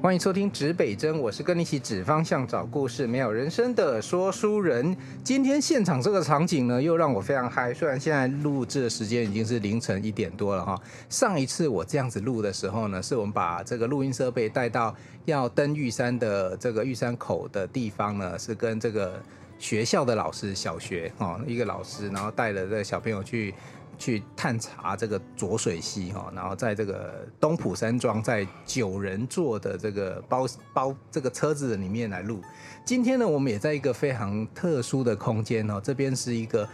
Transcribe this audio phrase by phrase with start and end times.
[0.00, 4.96] 欢迎收听指北针，我是跟你一起指方向、找故事、没有人生的说书人。
[5.24, 7.74] 今天现场这个场景呢，又让我非常嗨。
[7.74, 10.80] 虽然现在录制的时间已经是凌晨一点多了哈。
[11.08, 19.20] 上一次我这样子录的时候呢，是我们把这个录音设备带到要登玉山的这个玉山口的地方呢，是跟这个
[19.58, 23.52] 学校的老师，小学哦一个老师，然后带了这个小朋友去。
[23.98, 32.40] 去探查这个浊水溪哈，然后在这个东埔山庄，在九人座的这个包包这个车子里面来录。
[32.84, 36.66] 今天呢，我们也在一个非常特殊的空间哦，这边是一个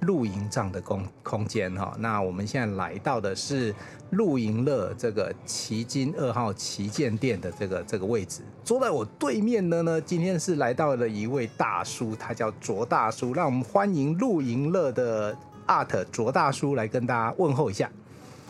[0.00, 1.94] 露营帐的空空间哈。
[1.98, 3.74] 那我们现在来到的是
[4.12, 8.40] 露营乐这个旗津二号旗舰店的这个这个位置。
[8.64, 15.36] 坐在我对面的呢，今天是来到了一位大叔，他叫卓大叔，让我们欢迎露营乐的。
[15.70, 17.88] Art 卓大叔来跟大家问候一下。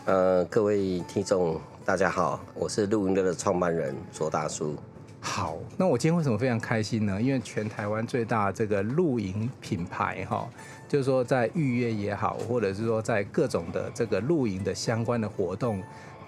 [0.05, 4.75] 呃，各位听众，大家好，我是录音乐的创办人卓大叔。
[5.19, 7.21] 好，那我今天为什么非常开心呢？
[7.21, 10.49] 因为全台湾最大这个露营品牌哈，
[10.89, 15.79] 就是说在预约也好，或者是说在各种的这个露营的相关的活动。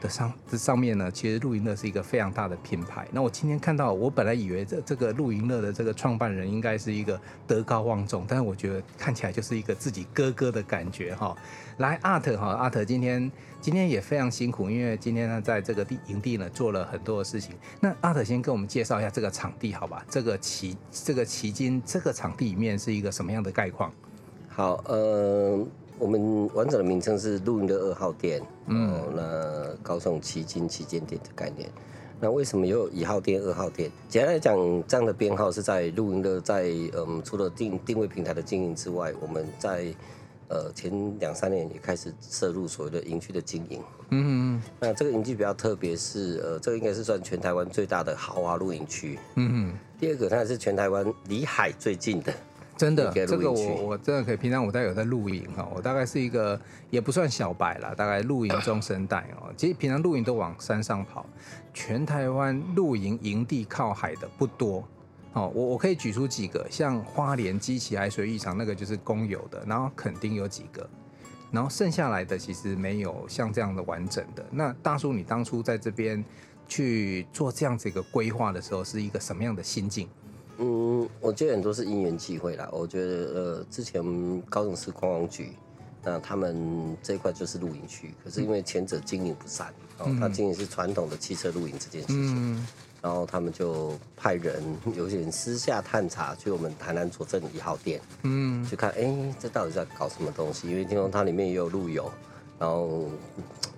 [0.04, 3.08] 的上这上面呢，其实露营乐是一个非常大的品牌。
[3.14, 11.34] 那我今天看到，我本来以为这这个露营乐的这个创办人应该是一个德高望重，但是我觉得看起来就是一个自己哥哥的感觉哈。
[11.78, 13.32] 来，Art 哈，Art 今天
[13.62, 17.56] 今天也非常辛苦，因为今天呢在这个地营地呢做了很多的事情。
[17.80, 20.06] 那 Art 先跟我们介绍一下这个场地好吧？
[20.10, 23.92] 这个旗这个旗津这个场地里面是一个什么样的概况？
[24.50, 25.66] 好，呃。
[26.00, 31.70] 我们完整的名称是露营的二号店，嗯，那高雄旗津旗舰店的概念。
[32.20, 33.92] 那为什么有一号店、二号店？
[34.08, 39.94] 简单来讲，这样的编号是在露营的在嗯，除了定定位平台的经营之外，我们在
[40.48, 43.82] 呃前两三年也开始涉入所谓的营区的经营。
[44.10, 44.64] 嗯嗯。
[44.80, 49.20] 那这个营区比较特别，是呃，这个应该是算全台湾最大的豪华露营区。
[49.36, 49.74] 嗯嗯。
[50.00, 52.34] 第二个，它是全台湾离海最近的。
[52.76, 54.38] 真的，这个我我真的可以。
[54.38, 59.54] 平常我带有在露营哈，我大概是一个也不算小白啦，大概露营中生代哦。
[59.56, 61.26] 其实平常露营都往山上跑，
[61.74, 64.84] 全台湾露营营地靠海的不多。
[65.34, 70.88] 哦，我我可以举出几个，像花莲基奇海水浴场那个就是公有的，然后垦丁有几个，
[71.52, 74.46] 然后剩下来的其实没有像这样的完整的。
[74.52, 76.24] 那大叔，你当初在这边
[76.68, 80.08] 去做这样子一个规划的时候，是一个什么样的心境？
[80.58, 82.70] 嗯，我觉得很多是因缘际会啦。
[82.72, 85.54] 我觉得呃，之前高雄市观光局，
[86.04, 92.68] 那他们这一块就是露营区，可是因为前者经营不善，然后他经营是传统的汽车露营这件事情，嗯、
[93.02, 94.62] 然后他们就派人
[94.96, 100.70] 有些人私下探查，去我们台南左镇一号店，嗯，去看，哎、欸，这到底在搞什么东西？
[100.70, 102.12] 因为听说它里面也有路由，
[102.60, 103.08] 然后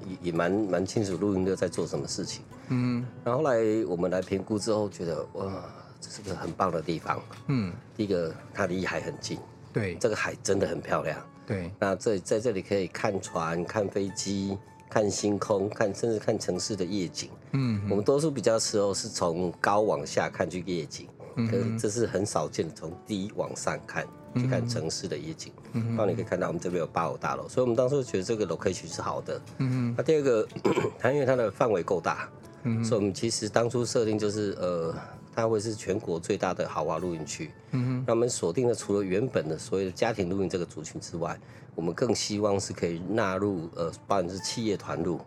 [0.05, 5.63] 也也蛮蛮清楚露营队在做什么事情，嗯，然后后来我们来评估之后，觉得哇。
[6.05, 7.19] 这是个很棒的地方。
[7.47, 9.39] 嗯，第一个它离海很近，
[9.73, 11.19] 对，这个海真的很漂亮。
[11.47, 14.57] 对，那这在这里可以看船、看飞机、
[14.89, 17.29] 看星空、看甚至看城市的夜景。
[17.51, 25.51] 嗯，我们多数比较时候是从高往下看去夜景，嗯，可是这是很少见的，从低往上看去看城市的夜景。
[25.73, 29.41] 嗯，然后你可以看到我们这边有八五大楼，所以我们当初觉得这个 location 是好的。
[29.59, 30.47] 嗯，那第二个，
[30.97, 32.27] 它因为它的范围够大，
[32.63, 34.95] 嗯，所以我们其实当初设定就是呃。
[35.35, 37.51] 它会是全国最大的豪华露营区。
[37.71, 41.37] 嗯哼，那我们锁定了除了原本的所谓的家庭露营这个族群之外，
[41.75, 45.19] 我们更希望是可以纳入呃，包含是企业团露，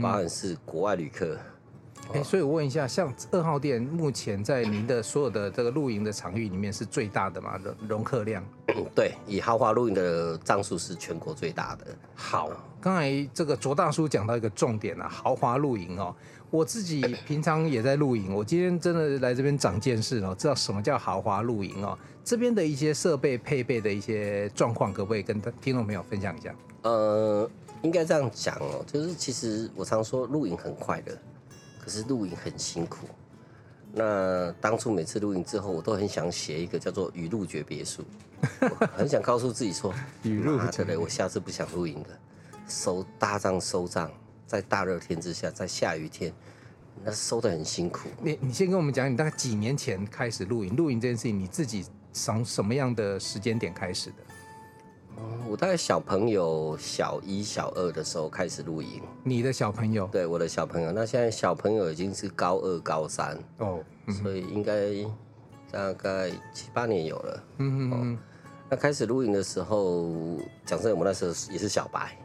[0.00, 1.36] 包含是国外旅客。
[2.12, 7.56] 哎、欸，所以我问一下，像二号店目前在您的所有的这个露营的场域里面是最大的吗？
[7.62, 8.44] 容容客量？
[8.92, 11.86] 对，以豪华露营的帐数是全国最大的。
[12.14, 16.14] 好，刚才这个卓大叔讲到一个重点啊，豪华露营哦。
[16.52, 21.98] 我自己平常也在露营，我今天真的来这边长见识了，知道什么叫豪华露营哦。
[22.22, 26.54] 这边的一些设备配备的一些状况，可不可以跟听众朋友分享一下？
[26.82, 31.18] 呃，应该这样讲哦，就是其实我常说露营很快乐，
[31.82, 33.06] 可是露营很辛苦。
[33.94, 38.04] 那当初每次露营之后，我都很想写一个叫做“雨露诀别墅”，
[38.94, 39.90] 很想告诉自己说
[40.22, 42.08] ：“雨露诀别，我下次不想露营了。”
[42.68, 44.10] 收搭帐收帐。
[44.52, 46.30] 在大热天之下，在下雨天，
[47.02, 48.10] 那收的很辛苦。
[48.22, 50.76] 你你先跟我们讲，你大概几年前开始露营？
[50.76, 54.16] 露营这件事情，你自己从什么样的时间点开始的？
[55.16, 59.00] 嗯，我大概小朋友小一、小二的时候开始露营。
[59.24, 60.06] 你的小朋友？
[60.08, 60.92] 对，我的小朋友。
[60.92, 64.90] 那现在小朋友已经是高二、高三哦，嗯、所以应该
[65.70, 67.44] 大概七八年有了。
[67.56, 68.18] 嗯嗯嗯。
[68.68, 72.18] 那开始露营的时候，讲真，我们那时候也是小白。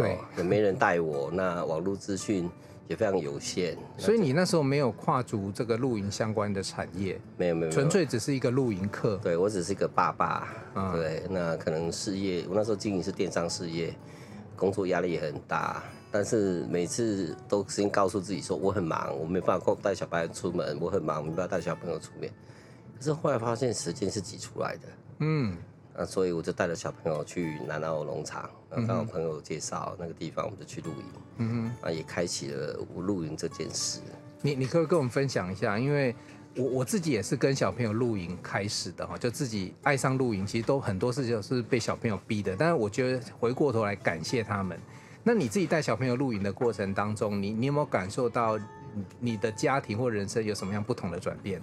[0.00, 2.50] 对，也没人带我，那网络资讯
[2.88, 9.16] 也非常有限，所以你那时候没有跨足这个露营相关的产业，没有没有，纯粹只是一个露营客。
[9.18, 13.94] 对，我只是一个爸爸，嗯、对，那可能事业，我那时候经营是电商事业，
[14.56, 22.32] 工作压力也很大，但是每次都先告诉自己说我很忙，我没办法带小朋友出门，我很忙，没办法带小朋友出面。
[22.98, 24.88] 可是后来发现时间是挤出来的，
[25.20, 25.56] 嗯。
[25.96, 31.04] 那所以我就带着小朋友去南澳农场，然后刚好朋友介绍那个地方，我们就去露营。
[31.38, 34.00] 嗯哼，啊，也开启了我露营这件事。
[34.42, 35.78] 你你可不可以跟我们分享一下？
[35.78, 36.14] 因为
[36.56, 42.56] 我我自己也是跟小朋友露营开始的哈，就自己爱上露营，其实都很多事情是被小朋友逼的。
[42.56, 44.78] 但是我觉得回过头来感谢他们。
[45.22, 48.58] 那你自己带小朋友露营的过程当中，你你有没有感受到
[49.18, 51.60] 你的家庭或人生有什么样不同的转变？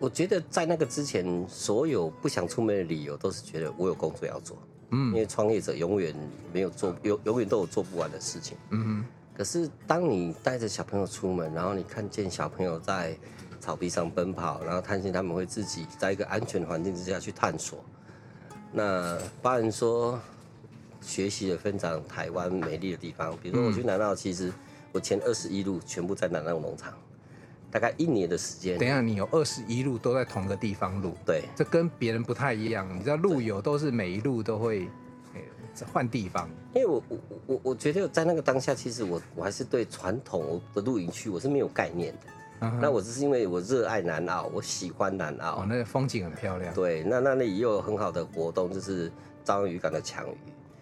[0.00, 4.56] 我觉得在那个之前，所有不想出门的理由都是觉得我有工作要做，
[4.88, 6.14] 嗯，因为创业者永远
[6.54, 9.04] 没有做，永永远都有做不完的事情，嗯哼。
[9.36, 13.14] 可是当你带着小朋友出门，然后你看见小朋友在
[13.60, 17.84] 草地上奔跑，然后看见他们会自己在一个安全环境之下去探索，
[18.72, 20.18] 那包含说
[21.02, 24.50] 学习了分享台湾美丽的地方，比如说我去南澳，其实
[24.92, 26.94] 我前二十一路全部在南澳农场。
[27.70, 28.78] 大概一年的时间。
[28.78, 32.88] 等一下，你有二十一路都在同个地方录，对，这跟别人不太一样。
[32.94, 34.88] 你知道路友都是每一路都会
[35.92, 36.50] 换地方。
[36.74, 42.66] 因为我我我我觉得在那个当下，其实我我还是对传统的露营区我是没有概念的。
[42.66, 42.78] Uh huh.
[42.80, 46.74] 那我只是因为我热爱南澳，我喜欢南澳，哦，那个风景很漂亮。
[46.74, 49.10] 对，那那里也有很好的活动，就是
[49.44, 50.36] 朝阳渔港的抢鱼。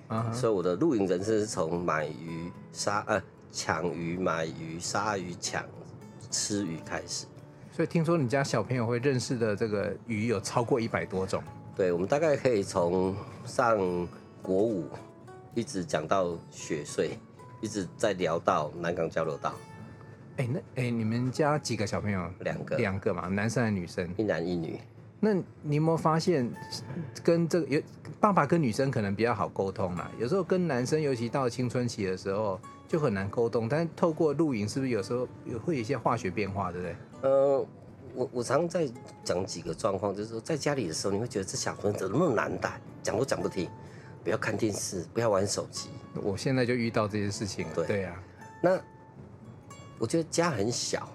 [0.08, 0.32] Uh huh.
[0.32, 5.64] 所以我的露营人生是从买鱼、杀呃抢鱼、买鱼、杀鱼、抢。
[6.31, 7.27] 吃鱼开始，
[7.73, 11.43] 所以听说你家小朋友会认识的这个鱼有超过一百多种。
[11.77, 13.15] 对，我们大概可以从
[13.45, 13.79] 上
[14.43, 14.89] 国五
[15.55, 17.11] 一直讲到雪隧，
[17.61, 19.55] 一直在聊到南港交流道。
[20.37, 22.31] 哎、欸，那哎、欸，你们家几个小朋友？
[22.41, 24.13] 两个，两个嘛，男生还是女生？
[24.17, 24.79] 一男一女。
[25.21, 26.49] 那你有没有发现，
[27.23, 27.83] 跟这个有
[28.21, 30.09] 爸爸跟女生可能比较好沟通嘛？
[30.19, 32.61] 有时候跟男生，尤其到青春期的时候。
[32.88, 36.96] 就很难沟通，但是透过露营，是不是有时候有会有一些化学变化，对不对？
[37.20, 37.67] 呃，
[38.14, 38.88] 我我常在
[39.23, 43.69] 讲几个状况，就是说在家里的时候，你会觉得这小朋友怎么那么难带，讲都讲不听，
[44.25, 45.90] 不要看电视，不要玩手机。
[46.14, 47.75] 我现在就遇到这些事情了。
[47.75, 48.23] 对对啊，
[48.62, 48.81] 那
[49.99, 51.11] 我觉得家很小，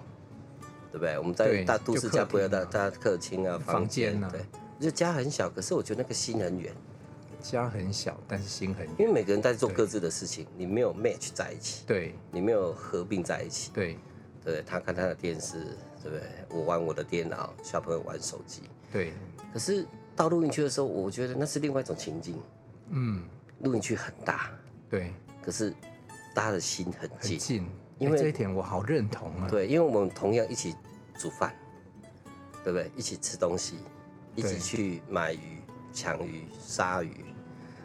[0.92, 1.18] 对不对？
[1.18, 4.40] 我们在大都市家不要大大客厅啊，房间啊，对，
[4.78, 6.72] 我觉得家很小，可是我觉得那个心很远。
[7.52, 8.94] 家很小，但是心很远。
[8.98, 13.98] 因为每个人在做各自的事情，你没有 match 在一起，对，你没有合并在一起，对，
[14.42, 16.22] 对，他看他的电视，对不对？
[16.48, 18.62] 我玩我的电脑，小朋友玩手机，
[18.92, 19.12] 对。
[19.52, 19.86] 可是
[20.16, 22.40] 到露营区的时候，我觉得那是另外一种情境。
[22.88, 23.22] 嗯，
[23.60, 24.50] 露营区很大，
[24.90, 25.12] 对，
[25.42, 25.70] 可是
[26.34, 27.66] 大家的心很近，很近。
[27.98, 29.48] 因为、欸、这一点我好认同啊。
[29.48, 30.74] 对，因为我们同样一起
[31.16, 31.54] 煮饭，
[32.64, 32.90] 对不对？
[32.96, 33.76] 一起吃东西，
[34.34, 35.60] 一起去买鱼、
[35.92, 37.24] 抢鱼、杀鱼。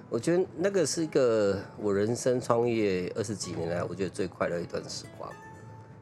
[0.09, 5.31] 我觉得那个是一个我人生创业二十几年来，我觉得最快乐一段时光。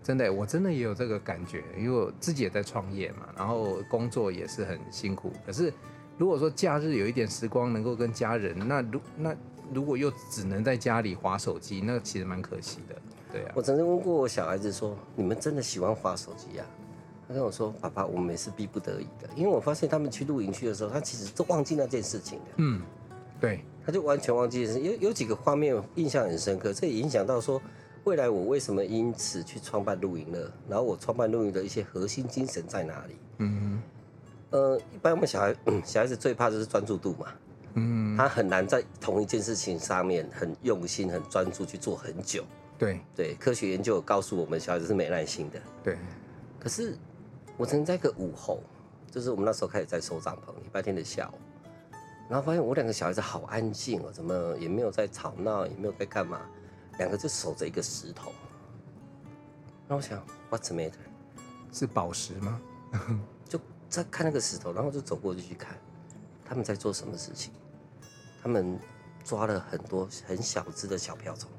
[0.02, 5.34] 真的，我真的也有这个感觉，因为我自己也在创业嘛，然后工作也是很辛苦。
[5.46, 5.74] 可是
[6.18, 9.36] 如果说假日有一点时光能够跟家人，那如那
[9.74, 12.96] 如果又只能在家里划手机，那其实蛮可惜的。
[13.34, 13.52] 对啊。
[13.54, 16.66] 我曾经问过我小孩子说：“你们真的喜欢划手机呀？”
[17.28, 22.82] 他跟我说：“爸爸，我们也是逼不得已的，因为我发现他们去露营区的时候，他其实都忘记那件事情了。”嗯，
[23.42, 23.66] 对。
[23.88, 27.62] 他就完全忘记了，有有几个画面印象很深刻，这也影响到说
[28.04, 33.16] 未来我为什么因此去创办露营了，然后我创办露营的一些核心精神在哪里？
[33.38, 33.82] 嗯，
[34.50, 37.28] 呃，一般我们小孩 小孩子最怕就是专注度嘛，
[37.76, 42.44] 嗯，他很难在同一件事情上面很用心、很专注去做很久。
[42.78, 45.62] 对对，科学研究有告诉我们，小孩子是没耐心的。
[45.82, 45.98] 对，
[46.60, 46.98] 可是
[47.56, 48.60] 我曾经在一个午后，
[49.10, 51.38] 就是我们那时候开始在收帐篷，礼拜天的下午。
[52.30, 56.42] 然后发现我两个小孩子好安静哦，怎么也没有在吵闹，也没有在干嘛，
[56.98, 58.34] 两个就守着一个石头。
[59.88, 60.94] 然后我想，What's the matter？
[61.72, 62.62] 是宝石吗？
[63.48, 65.78] 就在看那个石头，然后就走过去去看，
[66.44, 67.54] 他们在做什么事情？
[68.44, 68.78] 他们
[69.24, 71.50] 抓了很多很小只的小瓢虫。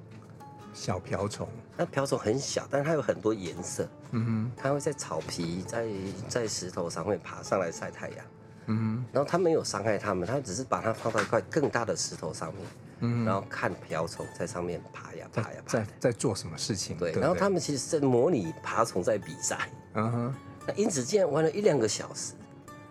[0.75, 1.49] 小瓢虫？
[1.77, 3.89] 那瓢虫很小，但是它有很多颜色。
[4.11, 5.89] 嗯哼，它会在草皮、在
[6.29, 8.25] 在石头上会爬上来晒太阳。
[8.69, 12.67] 嗯，然后他没有伤害他们，他只是把它放到一块更大的石头上面，
[13.01, 16.97] 嗯，然后看瓢虫在上面爬呀爬呀爬，在在做什么事情？
[16.97, 20.35] 对，然后他们其实是在模拟爬虫在比赛，嗯哼，
[20.67, 22.35] 那因此竟然玩了一两个小时，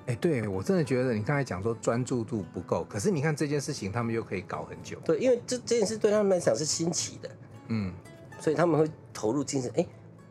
[0.07, 4.98] 哎，对我真的觉得你刚才讲说专注度不够，可是你看这件事情他们又可以搞很久。
[5.05, 7.29] 对，因为这这件事对他们来讲是新奇的，
[7.67, 7.93] 嗯，
[8.39, 9.72] 所以他们会投入精神。
[9.75, 9.86] 哎，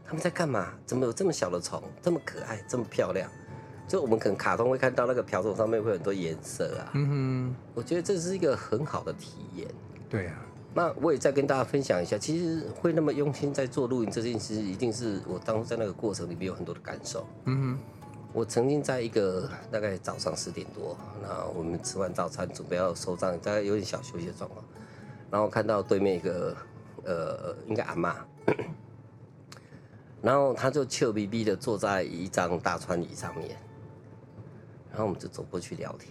[0.05, 0.73] 他们在干嘛？
[0.85, 3.31] 怎么有这么小的虫，这么可爱，这么漂亮？
[3.89, 9.69] 就我们可能卡通会看到那个瓢虫上面会有很多颜色啊，嗯哼，我觉得这是一个很好的体验。
[10.09, 10.35] 对啊，
[10.75, 17.27] 那我也再跟大家分享一下，其实会那么用心在做露营这件事，一定是我当初在那个过程里面有很多的感受。
[17.45, 17.79] 嗯哼。
[18.33, 24.63] 我曾经在一个大概早上十点多，那我们吃完早餐准备要收帐，大概有点小休息的状况，
[25.31, 26.55] 然后看到对面一个
[27.03, 28.15] 呃，应该阿妈，
[30.21, 33.57] 然后他就俏皮逼的坐在一张大川椅上面，
[34.97, 36.11] 然后我们就走过去聊天。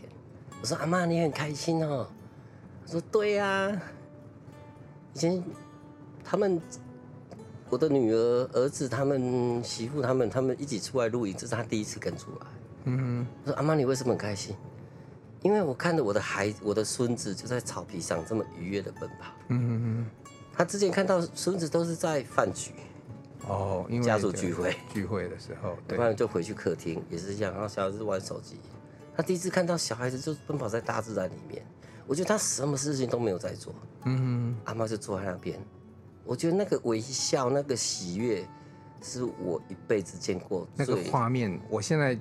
[0.62, 2.08] 我说阿妈，你很开心哦？
[2.86, 3.82] 他说对呀，
[5.14, 5.44] 以前
[6.24, 6.62] 他们。
[7.68, 12.48] 我的女儿、儿子，他们媳妇，他们他们一起出来露营，这是他第一次跟出来。
[12.84, 14.56] 嗯哼，我说阿妈，你为什么很开心？
[15.42, 19.34] 因为我看着我的孩子，我的孙子就在草皮上这么愉悦的奔跑。
[19.48, 20.06] 嗯哼哼，
[20.54, 22.72] 他之前看到孙子都是在饭局，
[23.48, 28.58] 哦，因为家族聚会聚会的时候，对，不然就回去客厅也是一样，然后小孩子玩手机。
[29.16, 31.66] 他第一次看到小孩子就奔跑在大自然里面，
[32.06, 33.74] 我觉得他什么事情都没有在做。
[34.04, 35.60] 嗯哼，阿妈就坐在那边。
[36.24, 38.46] 我觉得那个微笑，那个喜悦，
[39.02, 41.60] 是我一辈子见过那个画面。
[41.70, 42.20] 我现在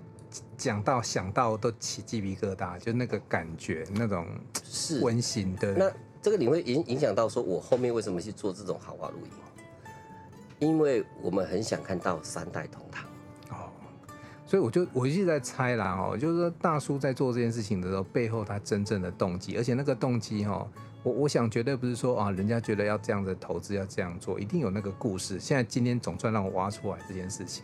[0.57, 4.27] 讲到想到都起鸡皮疙瘩，就那个感觉，那种
[4.63, 5.73] 是温馨的。
[5.75, 5.91] 那
[6.23, 9.33] 这个你会影影响到说，我后面为什么去做这种豪华露营？
[10.61, 13.05] 因为我们很想看到三代同堂。
[14.45, 20.67] 哦，所以我就我一直在猜啦，哦，就是说大叔在做这件事情的时候，背后他真正的动机，而且那个动机，哈。
[21.03, 25.39] 我我想绝对不是说啊，人家觉得要这样的投资要这样做，一定有那个故事。
[25.39, 27.63] 现在今天总算让我挖出来这件事情。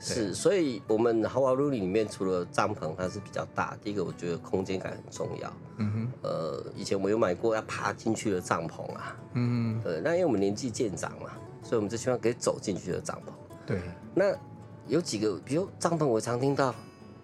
[0.00, 5.52] 是，所以我们豪华露营里面除了帐篷它是比较大，第一个我觉得空间感很重要。
[5.76, 6.08] 嗯哼。
[6.22, 9.16] 呃，以前我有买过要爬进去的帐篷啊。
[9.34, 9.88] 嗯哼。
[9.88, 11.30] 呃，那因为我们年纪渐长嘛，
[11.62, 13.30] 所以我们就希望可以走进去的帐篷。
[13.64, 13.80] 对。
[14.12, 14.36] 那
[14.86, 16.74] 有几个，比如帐篷，我常听到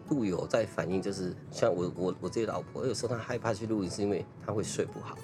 [0.09, 5.17] 露友在反映，就是像我我我自己老婆，有时候她害怕去露营，是因为她会睡不好。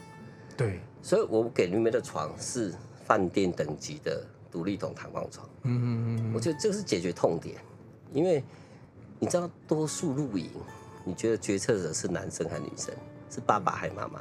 [0.57, 2.75] 对，所以我给里面的床是
[3.05, 5.49] 饭店等级的独立筒弹簧床。
[5.63, 7.57] 嗯嗯嗯，我觉得这是解决痛点，
[8.13, 8.43] 因为
[9.19, 10.51] 你知道，多数露营，
[11.05, 12.95] 你觉得决策者是男生还是女生？
[13.29, 14.21] 是爸爸还是妈妈？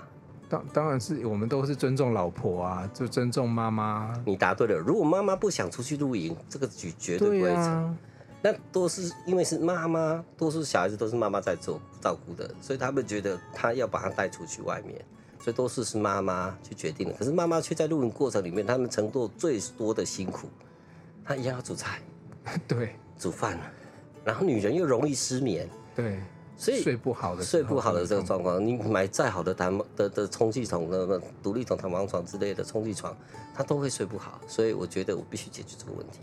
[0.56, 4.14] 当当然是我们都是尊重老婆啊，就尊重妈妈。
[4.26, 4.78] 你答对了。
[4.78, 7.64] 如果妈妈不想出去露营，这个局绝对不会成。
[7.64, 7.98] 啊、
[8.42, 15.04] 那都是因为是妈妈，多数小孩子都是妈妈在做照顾的，所以他们觉得他要把他带出去外面。
[15.38, 20.48] 所以多是是妈妈去决定的，可是妈妈却在露营过程里面，他们承受最多的辛苦。
[21.24, 22.00] 她一样要煮菜，
[22.68, 23.60] 对，煮饭，
[24.24, 26.20] 然后女人又容易失眠，对，
[26.58, 33.16] 所以睡不好的睡不好的这个状况，你买再好的弹的的充气筒的独立筒弹簧床之类的充气床，
[33.54, 34.40] 它都会睡不好。
[34.48, 36.20] 所以我觉得我必须解决这个问题。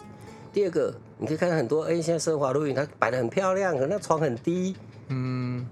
[0.53, 4.77] 第二个，你可以看到很多，哎、欸，现在奢华露营它摆的很漂亮，可那床很低，
[5.09, 5.67] 嗯。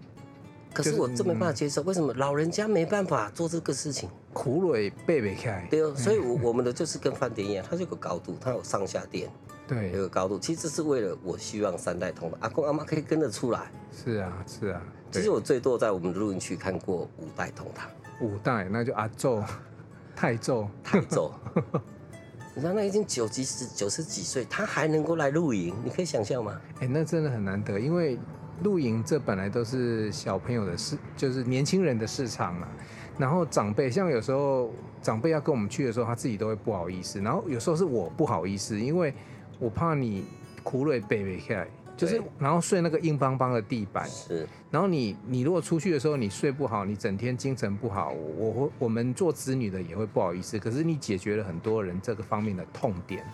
[0.73, 4.09] 可是我真没办法接受，为什么老人家没办法做这个事情？
[4.33, 5.67] 苦累背不开。
[5.69, 9.29] 对哦，所以，我我们的就是跟饭店一样，它有个高度，它有上下垫，
[9.73, 10.37] 对，有个高度。
[10.37, 13.71] 其实这是为了我希望三代同堂，阿公阿妈可以跟得出来。
[13.93, 14.83] 是啊，是啊。
[15.13, 17.89] 其实我最多在我们的露营区看过五代同堂。
[18.21, 19.41] 五代，那就阿宙、
[20.17, 21.33] 太宙、太宙。
[22.53, 26.61] 你知道那已经九几十、九十几岁，他还能够来露营，你可以想象吗？
[26.81, 28.19] 哎，那真的很难得，因为。
[28.63, 32.69] 露营这本来都是小朋友的市，就是年轻人的市场嘛。
[33.17, 37.19] 然后长辈，像有时候长辈要跟我们去的时候，他自己都会不好意思。
[37.23, 39.15] 然后有时候是我不好意思，因为
[39.61, 40.25] 我怕你
[40.65, 44.09] 苦累背背起来，就是然后睡那个硬邦邦的地板。
[44.09, 44.49] 是。
[44.71, 50.59] 然后你你如果出去的时候你睡不好，你整天精神不好，我我我们做子女的也会不好意思。
[50.59, 53.25] 可是你解决了很多人这个方面的痛点。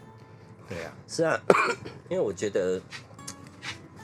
[0.68, 0.92] 对啊。
[1.08, 1.40] 是啊，
[2.10, 2.80] 因为我觉得。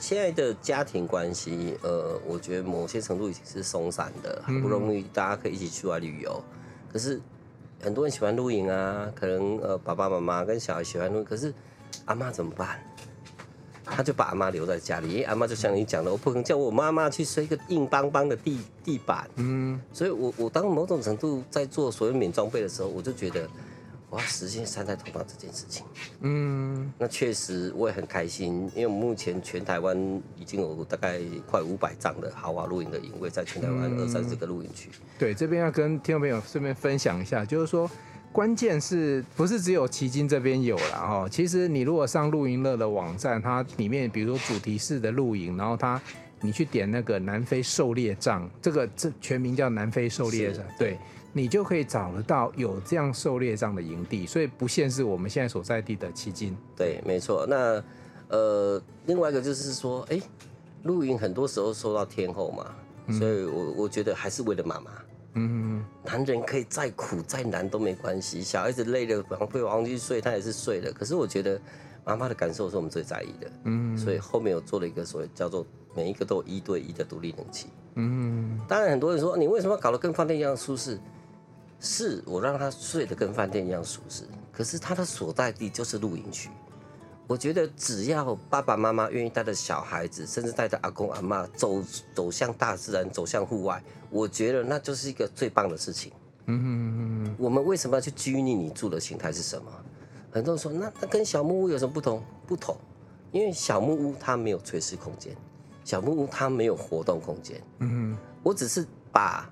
[0.00, 6.42] 现在的家庭关系，呃，我觉得某些程度已经是松散的，好不容易大家可以一起去外旅游。
[6.92, 7.20] 可是
[7.80, 11.54] 很多人喜欢露营啊，可能呃爸爸妈妈跟小孩喜欢露营，可是
[12.04, 12.78] 阿妈怎么办？
[13.84, 19.28] 他就把阿妈留在家里，因为阿妈就像你讲的，我不可能叫我妈妈去睡一个硬邦邦的地地板。
[19.36, 23.48] 嗯，所以我我当某种程度在做所有免装备的时候，我就觉得。
[24.12, 25.86] 我要实现三代同堂这件事情，
[26.20, 29.96] 嗯，那确实我也很开心，因为目前全台湾
[30.36, 31.18] 已经有大概
[31.50, 34.90] 快五百张的豪华露营的营位，在全台湾二三十个露营区。
[35.18, 37.90] 对，这边要跟听众朋友顺便分享一下，就是说，
[38.32, 41.28] 关键是不是只有旗津这边有了哈？
[41.30, 46.00] 其实你如果上露营乐的网站，它里面比如说主题式的露营，然后它
[46.40, 50.98] 你去点那个南非狩猎帐，这个这全名叫南非狩猎帐，对，
[51.32, 56.56] 你就可以找得到有这样狩猎帐的营地，所以不限是我们现在所在地的旗津。
[56.74, 57.46] 对，没错。
[57.46, 57.84] 那
[58.28, 60.22] 呃，另外一个就是说，哎、欸，
[60.84, 62.66] 露营很多时候受到天后嘛，
[63.08, 64.90] 嗯、所以我我觉得还是为了妈妈。
[65.34, 70.92] 嗯，男人可以再苦再难都没关系，小孩子累了，然后被忘记睡，他也是睡了。
[70.92, 71.60] 可是我觉得
[72.04, 73.50] 妈妈的感受是我们最在意的。
[73.64, 77.68] 嗯，所以后面我做了一个所谓叫做每一个都有一对一的独立冷气。
[77.94, 80.98] 嗯，当然很多人说你为什么搞得跟饭店一样舒适？
[81.84, 84.22] 是我让他睡得跟饭店一样舒适，
[84.52, 86.48] 可是他的所在地就是露营区。
[87.26, 91.82] 我觉得只要爸爸妈妈愿意带着小孩子，甚至带着阿公阿妈走
[92.14, 93.82] 走向大自然，走向户外，
[94.12, 96.12] 我觉得那就是一个最棒的事情。
[96.46, 97.36] 嗯哼嗯嗯。
[97.38, 99.72] 我们为什么要去拘泥你住的形态是什么？
[100.30, 102.22] 很多人说，那那跟小木屋有什么不同？
[102.46, 102.76] 不同，
[103.32, 105.36] 因为小木屋它没有垂直空间，
[105.84, 107.60] 小木屋它没有活动空间。
[107.78, 108.16] 嗯。
[108.42, 109.50] 我只是把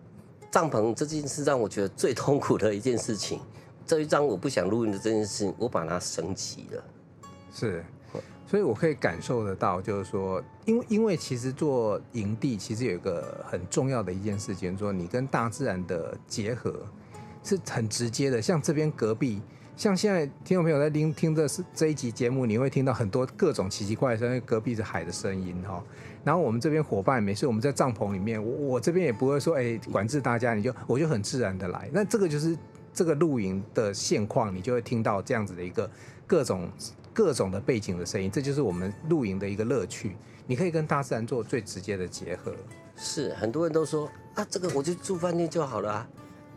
[0.50, 3.40] 帐篷这件事让我觉得最痛苦的一件事情，
[3.86, 6.84] 这一张我不想录音的这件事情，我把它升级了。
[7.52, 7.84] 是，
[8.50, 16.84] 所以我可以感受得到，就是说，因为因为其实做营地，其实有一个很重要的一件事情，说你跟大自然的结合
[17.44, 18.42] 是很直接的。
[18.42, 19.40] 像这边隔壁，
[19.76, 25.80] 像现在听众朋友在听听这是这一集节目，你会听到很多各种奇奇怪怪的声音，隔壁是海的声音哈。
[26.24, 31.88] 然后我们这边伙伴，每次我们在帐篷里面，我我这边也不会说哎管制大家，你就我就很自然的来。
[31.92, 32.58] 那这个就是
[32.92, 35.88] 这个露营的现况，你就会听到这样子的一个
[36.26, 36.68] 各种。
[37.20, 40.16] 各种的背景的声音，这就是我们露营的一个乐趣。
[40.46, 42.54] 你可以跟大自然做最直接的结合。
[42.96, 46.08] 是，很多人都说啊，这个我就住饭店就好了啊。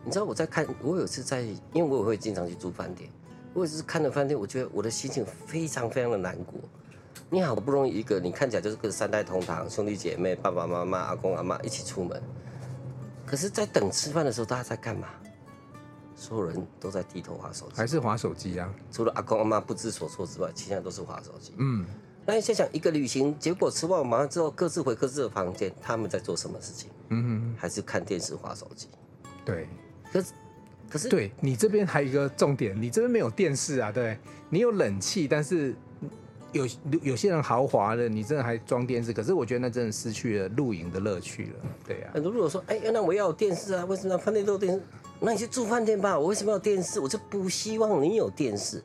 [0.06, 1.42] 你知道我在看，我有次在，
[1.74, 3.10] 因为我也会经常去住饭店。
[3.54, 6.56] 我也是看了饭店，我觉得我的心情非常非常的难过。
[7.30, 12.24] 你好不容易一个，你看起来就是个三代同堂，兄弟姐妹、爸爸妈妈、阿公阿妈一起出门，
[13.26, 15.10] 可是，在等吃饭的时候，大家在干嘛？
[16.24, 18.74] 所有人都在低头划手机，还是划手机啊？
[18.90, 21.52] 除了阿公阿妈不知所措之外，其他都是划手机。
[21.58, 21.86] 嗯，
[22.26, 26.90] 那你想想，一个旅行结果吃完马上之后，各自回各自的房间，他们在做什么事情？
[27.10, 28.88] 嗯哼，还是看电视、划手机？
[29.44, 29.68] 对，
[30.14, 30.32] 可是，
[30.90, 33.92] 可是，对你这边还有一个重点，你这边没有电视啊？
[33.92, 34.18] 对，
[34.50, 35.76] 你有冷气，但是
[36.54, 36.66] 有
[37.02, 41.70] 有些人豪华的，你真的还装电视，可是我觉得那真的失去了露营的乐趣了。
[41.86, 43.84] 对啊，很多如果说，哎，那我要有电视啊？
[43.84, 44.82] 为什么饭店都有电视？
[45.20, 46.18] 那你去住饭店吧。
[46.18, 47.00] 我为什么要电视？
[47.00, 48.84] 我就不希望你有电视。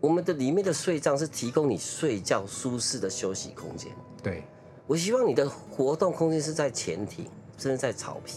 [0.00, 3.90] 我们的里面的睡帐是提供你睡觉舒适的休息空间。
[4.22, 4.44] 对，
[4.86, 7.24] 我希望你的活动空间是在前庭，
[7.56, 8.34] 甚至在草皮。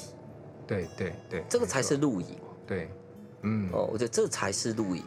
[0.66, 2.28] 对对对，这个才是露营。
[2.66, 2.90] 对，
[3.42, 5.04] 嗯，哦，我觉得这才是露营。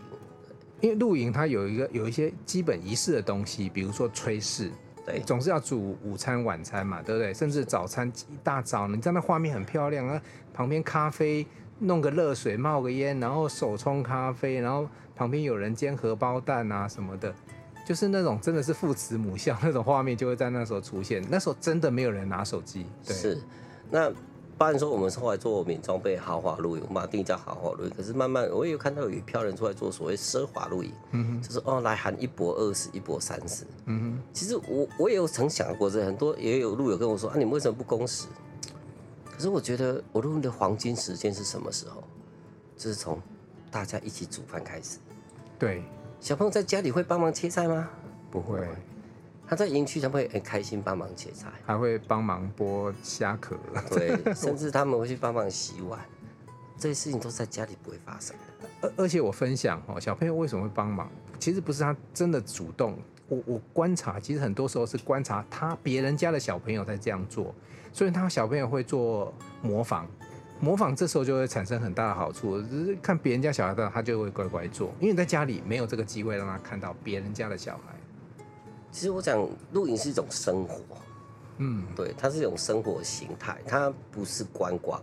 [0.82, 4.70] 因为露营它有一个有一些基本仪式的东西，比如说炊事，
[5.06, 7.32] 对，总是要煮午餐、晚餐嘛，对不对？
[7.32, 11.46] 甚至早餐一大早，你知道那画面很漂亮啊，旁边咖啡。
[11.80, 17.34] 弄个热水冒个烟，然后手冲咖啡，然后旁边有人煎荷包蛋啊什么的，
[17.86, 21.24] 就是那种真的是父慈母孝那种画面就会在那时候出现。
[21.28, 22.86] 那时候真的没有人拿手机。
[23.04, 23.38] 对，是。
[23.90, 24.10] 那
[24.58, 27.90] 不然说我们后来做免装备豪华露营，我们把它定叫豪华露营。
[27.96, 34.22] 可是慢慢我也有看到有一票人出来做所谓奢华露营，嗯哼，就是哦来喊一波二十，一波三十，嗯哼。
[34.34, 38.26] 其实我我也有曾想过这，很多也有露友跟我说啊，你们为什么不工时？
[39.40, 42.04] 可是我觉得我露营的黄金时间是什么时候？
[42.76, 43.18] 就是从
[43.70, 44.98] 大家一起煮饭开始。
[45.58, 45.82] 对，
[46.20, 47.88] 小朋友在家里会帮忙切菜吗？
[48.30, 48.68] 不会。
[49.48, 53.56] 他在营区他会很开心帮忙切菜，还会帮忙剥虾壳。
[53.88, 55.98] 对， 甚至他们会去帮忙洗碗。
[56.76, 58.68] 这些事情都是在家里不会发生的。
[58.82, 61.10] 而而且我分享哦，小朋友为什么会帮忙？
[61.38, 62.98] 其实不是他真的主动。
[63.26, 67.54] 我我观察，其实很多时候是观察他别人家的小朋友在这样做。
[67.92, 70.06] 所以他小朋友会做模仿，
[70.60, 72.60] 模仿这时候就会产生很大的好处。
[72.62, 77.94] 就是看别人家小孩的，他就会乖乖做，因为在家里没有这个机会让他看到别人家的小孩。
[78.92, 80.96] 其实我讲露营是一种生活，
[81.58, 85.00] 嗯，对，它是一种生活形态，它不是观光，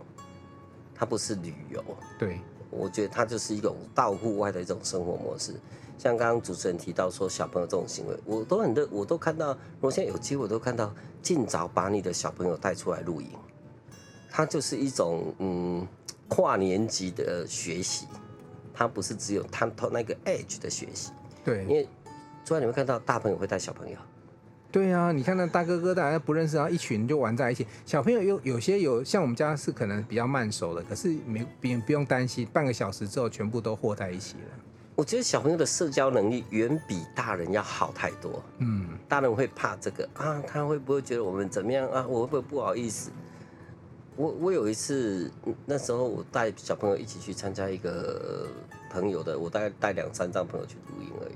[0.94, 1.82] 它不是旅游，
[2.18, 5.54] 对，我觉得它就是一种到户外的一种生活模式。
[5.98, 9.58] 像刚刚主持人提到说小朋友这种行为，我都很热，我都看到。
[9.80, 13.28] 我现在有机会，我都看到，尽早把你的小朋友带出来露营，
[14.30, 15.86] 它就是一种嗯
[16.28, 18.06] 跨年级的学习，
[18.72, 21.10] 它不是只有探讨那个 age 的学习。
[21.44, 21.88] 对，因为
[22.44, 23.96] 昨晚你会看到大朋友会带小朋友。
[24.70, 27.66] 对啊，你看那大哥哥大家不认识，然后一群就玩在一起。
[27.86, 34.40] 小朋友有有些有像我们家是可能比较慢熟的，可是没别不用担心，半个小时之后全部都和在一起了。
[34.98, 38.42] 我觉得小朋友的社交能力远比大人要好太多。
[38.58, 42.04] 嗯，大人会怕这个啊，他会不会觉得我们怎么样啊？
[42.08, 43.12] 我会不会不好意思？
[44.16, 45.30] 我我有一次，
[45.64, 48.48] 那时候我带小朋友一起去参加一个
[48.90, 51.34] 朋友的，我大概带两三张朋友去露营而已。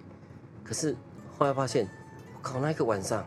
[0.64, 0.96] 可是
[1.38, 1.88] 后来发现，
[2.34, 3.24] 我靠，那个晚上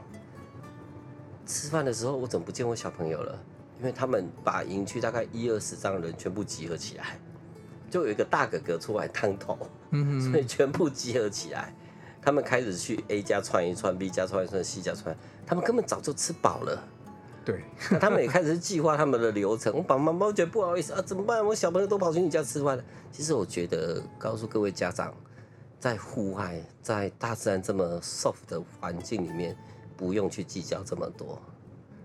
[1.46, 3.40] 吃饭的时候，我怎么不见我小朋友了？
[3.80, 7.18] 因为他们把营区大概一二十张人全部集合起来，
[7.96, 9.58] 就有一个大哥哥出来当头，
[9.92, 11.74] 嗯，所以全部集合起来，
[12.22, 15.16] 他们开始去 A 家串一串，B 家串一串，C 家串，
[15.48, 16.84] 他们根本早就吃饱了。
[17.46, 19.74] 对，那 他们也开始计划他们的流程。
[19.74, 21.46] 我爸爸妈妈觉得不好意思啊，怎么办？
[21.46, 22.84] 我小朋友都跑去你家吃饭了。
[23.14, 25.14] 其实我觉得，告诉各位家长，
[25.80, 29.56] 在户外，在大自然这么 soft 的环境里面，
[29.96, 31.42] 不用去计较这么多。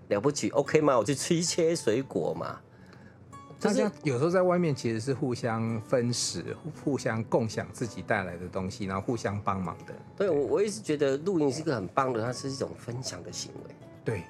[0.07, 0.97] 了不起，OK 吗？
[0.97, 2.61] 我去吃一切水果嘛。
[3.61, 6.43] 大家有时候在外面其实是互相分食，
[6.83, 9.93] 互相共享自己带来的东西，然后互相帮忙的。
[10.17, 13.75] 对，我我一直觉得露营是一个很棒的，它是一种分享的行为。
[14.03, 14.23] 对。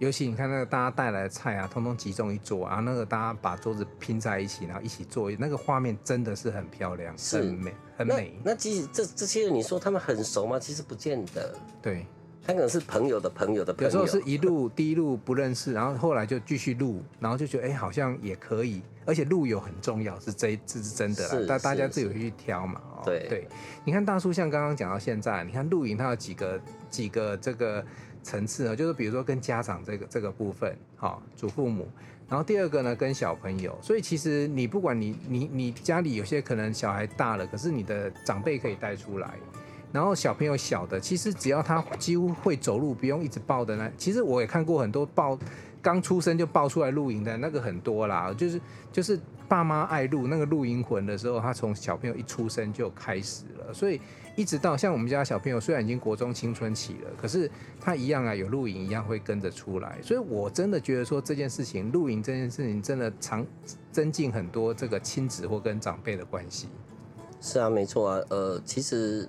[0.00, 8.38] 尤其你看那个大家带来的菜啊，通通集中一桌啊，那个大家把桌子拼在一起，然后一起做，那个画面真的是很漂亮，是很美，很美。
[8.44, 10.56] 那其实这这些人，你说他们很熟吗？
[10.56, 11.52] 其实不见得。
[11.82, 12.06] 对，
[12.48, 13.88] 他可能是朋友的朋友的朋友。
[13.88, 18.80] 有时候是一路第一路不认识，然后后来就继续录，然后就觉得哎、欸，好像也可以。
[19.04, 21.46] 而且露友很重要，是这这是真的啦。
[21.46, 22.80] 大大家自己去挑嘛。
[22.96, 23.48] 哦对对，
[23.84, 27.84] 你看大叔像刚刚讲到现在，你看露营它有几个几个这个。
[28.20, 31.88] 层次呢，就是比如说跟家长这个这个部分，好，祖父母，
[32.28, 39.30] 然后第二个呢跟小朋友，所以其实你不管你你你家里有些可能小孩大了，可是你的长辈可以带出来，
[39.92, 45.38] 然后小朋友小的，其实只要他几乎会走路，不用一直抱的呢，其实我也看过很多抱
[45.80, 48.60] 刚出生就抱出来露营的那个很多啦，就是
[48.92, 54.00] 就是爸妈爱露那个露营魂的时候，他从小朋友一出生就开始了，所以。
[54.36, 59.98] 一直到像我们家小朋友，虽然已经国中青春期了，可是他一样啊，有露营一样会跟着出来。
[60.00, 63.44] 所以我真的觉得说这件事情，露营这件事情真的常
[63.90, 66.68] 增进很多这个亲子或跟长辈的关系。
[67.40, 68.20] 是啊，没错啊。
[68.30, 69.28] 呃，其实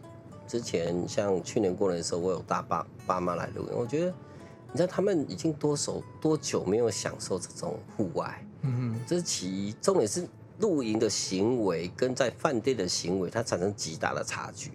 [0.50, 4.08] 之前像去年过年的时候，我有大爸爸妈来露营，我觉得
[4.72, 8.44] 你知道他们已经多手多久没有享受这种户外？
[8.64, 9.72] 嗯哼，这是其一。
[9.74, 14.72] 重点是露营的行为跟在饭店的行为，它产生极大的差距。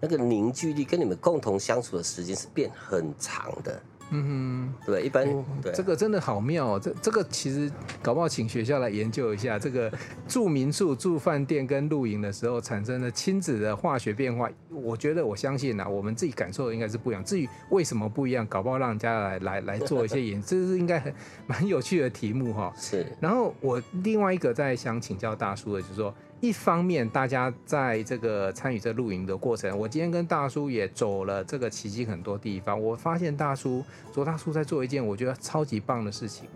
[0.00, 3.78] 那个凝聚力跟你们共同相处的时间是变很长的，
[4.10, 7.70] 嗯哼，对，一般、欸、对、啊，这个真的好妙哦，这这个其实
[8.02, 9.92] 搞不好请学校来研究一下， 这个
[10.26, 17.22] 住民宿、住饭店跟露营的时候产生的亲子的化学变化，我觉得我相信啊，我们自己感受的应该是不一样。
[17.22, 21.12] 至于为什么不一样，搞不好让人家来来来做一些研究，这是应该很
[21.46, 22.72] 蛮有趣的题目哈。
[22.76, 26.14] 是，然后我另外一个在想请教大叔的，就是说。
[26.40, 32.80] 一方面，大家在这个参与这露营的过程，我今天跟大叔也走了这个奇迹很多地方。
[32.80, 36.48] 我发现大叔，卓大叔在做一件我觉得超级棒的事情，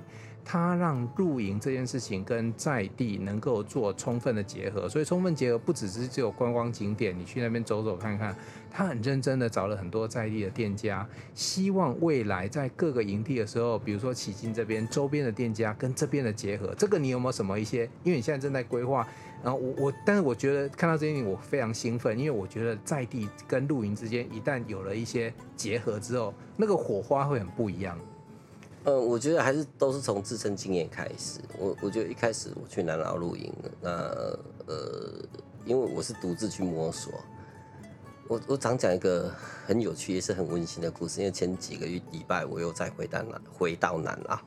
[0.44, 4.88] 他让露营这件事情跟在地能够做充分的结合。
[4.88, 8.36] 所以充分结合不只是只有观光景点，你去那边走走看看，
[8.70, 17.82] 他很认真的找了很多在地的店家，希望未来在各个营地的时候，比如说旗津这边周边的店家跟这边的结合，这个你有没有什么一些？
[18.04, 19.04] 因为你现在正在规划。
[19.42, 27.98] 然后我我，但是我觉得看到这件事情我非常兴奋，因为我觉得在地跟露营之间一旦有了一些结合之后，那个火花会很不一样。
[28.84, 31.40] 嗯，我觉得还是都是从自身经验开始。
[31.58, 33.90] 我我觉得一开始我去南澳露营，那
[34.66, 35.22] 呃，
[35.64, 37.12] 因为我是独自去摸索。
[38.28, 39.28] 我我常讲一个
[39.66, 44.38] 很有趣也是很温馨的故事，因为前几个月礼拜我又再回到南回到南澳。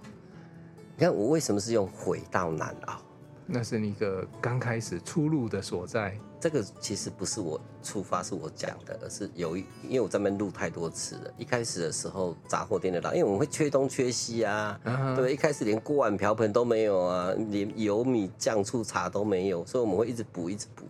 [0.98, 3.02] 你看我为什么是用回到南澳？
[3.46, 6.18] 那是你一个刚开始出路的所在。
[6.38, 11.34] 这个其实不是我出发，是我讲的，而是有一，因为我在那边录太多次了。
[11.40, 15.16] 一开始的时候，杂货店的老，因为我们会缺东缺西啊，uh -huh.
[15.16, 20.86] 对，一开始连锅碗瓢盆都没有啊，连油米酱醋茶都没有，所以我们会一直补，一直补。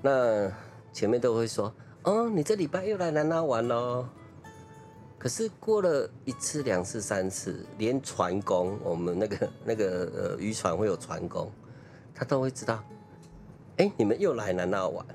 [0.00, 0.50] 那
[0.94, 1.70] 前面都会说，
[2.04, 4.06] 哦，你这礼拜又来南拉玩喽。
[5.18, 11.52] 可是过了一次、两次、三次，连船工，我们那个那个呃渔船会有船工。
[12.20, 12.84] 他都会知道，
[13.78, 15.06] 哎、欸，你们又来南澳玩。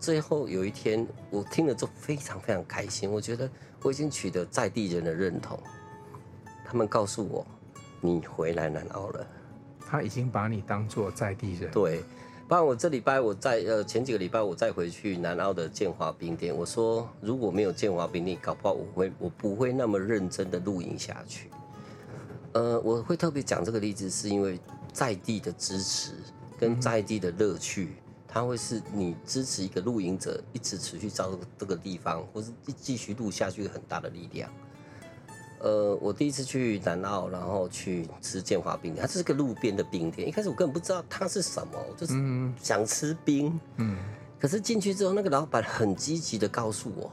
[0.00, 3.08] 最后有一天，我听了之后非常非常开心。
[3.08, 3.48] 我觉得
[3.80, 5.56] 我已经取得在地人的认同。
[6.64, 7.46] 他们告诉我，
[8.00, 9.24] 你回来南澳了。
[9.78, 11.70] 他已经把你当做在地人。
[11.70, 12.02] 对，
[12.48, 16.52] 不然我这礼拜我再呃前几个礼拜我再回去南澳的建华冰店。
[16.52, 21.50] 我说如果没有建华冰店，搞不好我会我不会那么认真的露营下去。
[22.54, 24.58] 呃，我会特别讲这个例子，是因为
[24.92, 26.14] 在地的支持。
[26.58, 34.50] 跟在地的乐趣，它会是你支持一个露营者一直持续到这个地方，或是继续录下去很大的力量。
[35.60, 40.28] 呃，我第一次去南澳，然后去吃建华冰店，它是个路边的冰店。
[40.28, 42.14] 一开始我根本不知道它是什么，我就是
[42.62, 43.58] 想吃冰。
[43.76, 43.96] 嗯。
[44.38, 47.10] 可是进去之后，那个老板很积极的告诉我，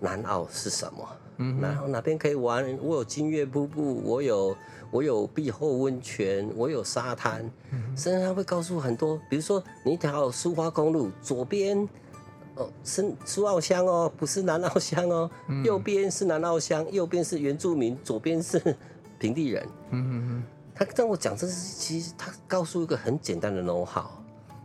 [0.00, 1.08] 南澳是什么？
[1.36, 1.60] 嗯。
[1.60, 2.78] 然后哪边可以玩？
[2.82, 4.56] 我有金月瀑布，我有
[4.90, 7.48] 我有碧后温泉，我有沙滩。
[7.70, 7.96] 嗯。
[7.96, 11.88] 甚至他会告诉很多，比如说你一条苏花公路左边。
[12.54, 15.30] 哦，是苏澳乡哦，不是南澳乡哦。
[15.48, 18.60] 嗯、右边是南澳乡，右边是原住民，左边是
[19.18, 19.66] 平地人。
[19.88, 20.42] 嗯嗯嗯。
[20.74, 24.04] 他跟我讲，这是其实他告诉一个很简单的 know-how，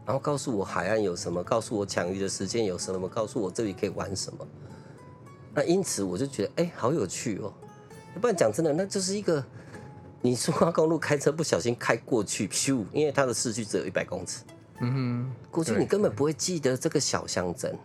[0.06, 4.45] 然后告诉我海岸有什么，告诉我抢鱼的时间有什么，告诉我这里可以玩什么。
[5.58, 7.52] 那因此我就觉得，哎、欸，好有趣哦。
[8.22, 9.43] 不然讲真的，那就是一个
[10.22, 14.43] 你苏花公路开车不小心开过去，咻，因为它的市区只有一百公尺。
[14.82, 17.76] 嗯哼，过去你根本不会记得这个小乡镇，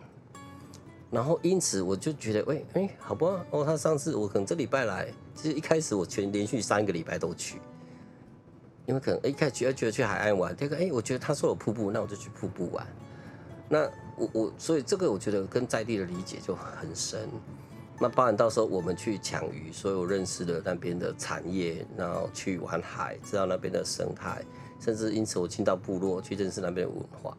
[1.09, 7.59] 然后因此我就觉得，喂，哎，好吧哦，他上次我可能这礼拜来，其实一开始我全连续三个礼拜都去，
[8.85, 12.85] 因为可能一开始觉得觉得去海岸玩，第二个哎，我觉得他说有瀑布，那我就去瀑布玩。
[13.67, 17.27] 那我我所以这个我觉得跟在地的理解就很深。
[17.99, 24.43] 那包含到时候我们去抢鱼，所有认识的那边的产业，然后去玩海，知道那边的生态。
[24.79, 27.37] 甚至因此，我进到部落去认识那边的文化。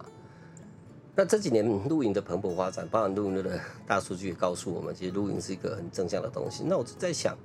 [1.14, 6.64] 那这几年露营的蓬勃发展，包含露营的大数据也告诉我们，其实露营是一个很正向的东西。
[6.66, 7.36] 那我就在想，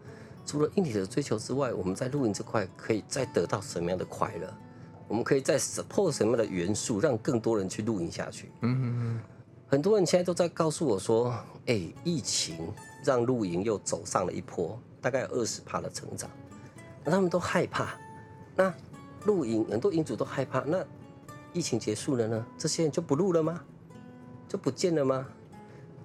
[0.45, 4.53] 除了硬体的追求之外，我们在露营这块可以再得到什么样的快乐？
[5.07, 8.51] 我们可以再 support 什么样的元素，让更多人去露营下去？
[8.61, 9.19] 嗯嗯嗯。
[9.67, 12.55] 很多人现在都在告诉我说，哎，疫情
[13.03, 16.29] 让露营又走上了一波，大概有二十趴的成长，
[17.03, 17.95] 那他们都害怕。
[18.55, 18.73] 那
[19.25, 20.85] 露营很多营主都害怕，那
[21.53, 22.45] 疫情结束了呢？
[22.57, 23.61] 这些人就不露了吗？
[24.47, 25.25] 就不见了吗？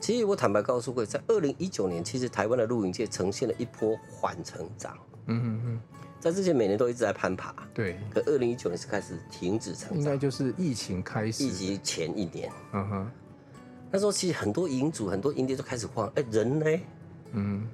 [0.00, 4.98] 其实我坦白告诉各位，在二零一九年，其实台湾的露营界呈现了一波缓成长。
[5.26, 5.80] 嗯哼哼，
[6.20, 7.54] 在之前每年都一直在攀爬。
[7.72, 7.98] 对。
[8.12, 9.98] 可二零一九年是开始停止成长。
[9.98, 11.44] 应该就是疫情开始。
[11.44, 12.52] 以及前一年。
[12.72, 13.11] 嗯哼。
[13.94, 16.80] 那时候其实很多营主、很多营地都开始慌，哎，人呢？
[17.30, 17.64] 嗯。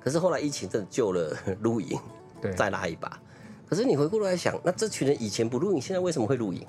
[0.00, 1.96] 可是后来疫情真的救了露营，
[2.40, 3.22] 对，再拉一把。
[3.64, 6.66] 可是你回过头来想，那这群人以前不露营，现在为什么会露营？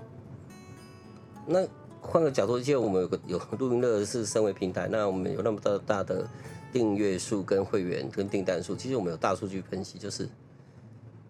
[1.48, 1.68] 那
[2.00, 6.30] 换个角度，因为我们有个有露营乐是身为平台，那我们有那么大大的
[6.72, 10.30] 订阅数、跟会员、跟订单数，其实我们有大数据分析，就是，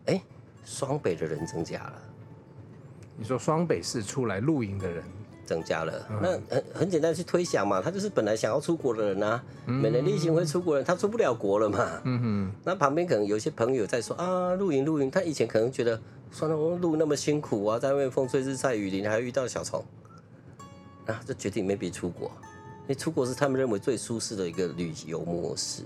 [0.08, 0.22] 哎，
[0.66, 2.02] 双北的人增加了。
[3.16, 5.06] 你说双北市出来露营的人？
[5.46, 12.02] 增加了，那很很简单去推想嘛，他就是本来想要出国的人啊，每年例行会出国人，他出不了国了嘛。
[12.06, 16.00] 嗯哼，那旁边可能有些朋友在说啊，露营露营，他以前可能觉得，
[16.32, 19.84] 算了，我露那么辛苦啊，在外面风吹日晒雨淋，还遇到小虫，
[21.06, 22.32] 啊，就决定 maybe 出国，
[22.84, 25.84] 因为出国是他们认为最舒适的一个旅游模式。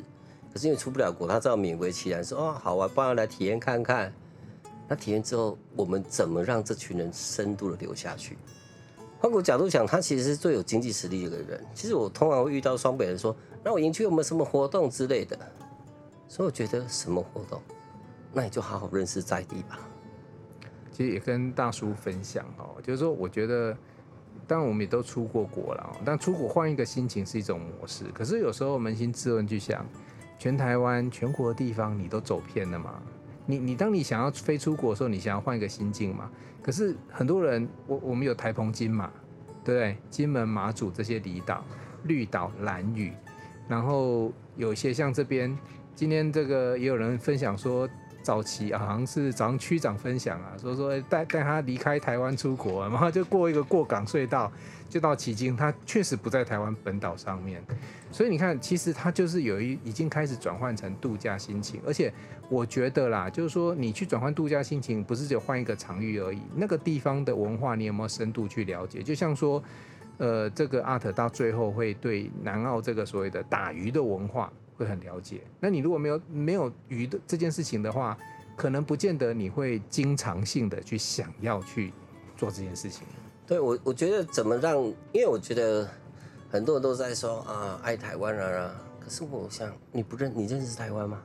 [0.54, 4.12] 可是因为出不了国，他只好勉为其难说，哦，好啊，不然来体验看看。
[4.90, 8.38] 那体验之后，我们怎么让这群人深度的留下去？
[9.20, 11.66] 换个角度讲，他其实是最有经济实力的一个人。
[11.74, 15.38] 其实我通常会遇到双北人说：“那我营区有没有什么活动之类的？”
[16.30, 17.62] 所以我觉得什么活动，
[18.34, 19.80] 那你就好好认识在地吧。
[20.92, 23.76] 其实也跟大叔分享哦，就是说，我觉得，
[24.46, 28.06] 当然我们也都出过国了，但出国换一个心情是一种模式。
[28.14, 29.86] 可是有时候扪心自问去想，
[30.38, 33.02] 全台湾、全国的地方，你都走遍了吗？
[33.48, 36.30] 你你当你想要飞出国的时候，你想要换一个心境嘛？
[36.62, 39.10] 可是很多人，我我们有台澎金马，
[39.66, 39.98] 对不对？
[40.12, 41.66] 金门、马祖这些离岛、
[42.04, 43.12] 绿岛、兰屿，
[43.68, 45.58] 然后有些像这边，
[45.96, 47.90] 今天这个也有人分享说。
[48.24, 54.52] 早期，好像是早上区长分享啊，说说带带他离开台湾出国，然后就过一个过港隧道，
[54.90, 55.56] 就到旗津。
[55.56, 57.64] 他确实不在台湾本岛上面，
[58.18, 61.80] 所以你看，其实他就是有一已经开始转换成度假心情。
[61.86, 62.12] 而且
[62.50, 69.04] 我觉得啦，就是说你去转换度假心情，不是只有换一个场域而已，那个地方的文化你有没有深度去了解？
[69.04, 69.62] 就像说，
[70.18, 74.52] 呃，这个阿特到最后会对南澳这个所谓的打鱼的文化。
[74.76, 75.42] 会很了解。
[75.60, 78.16] 那你如果没有没有鱼的这件事情的话，
[78.56, 81.92] 可能不见得你会经常性的去想要去
[82.36, 83.02] 做这件事情。
[83.48, 84.78] 对我，我觉得怎么让，
[85.12, 85.90] 因为我觉得
[86.50, 88.82] 很多人都在说啊，爱台湾人啊。
[89.00, 91.22] 可是我想，你不认你认识台湾吗？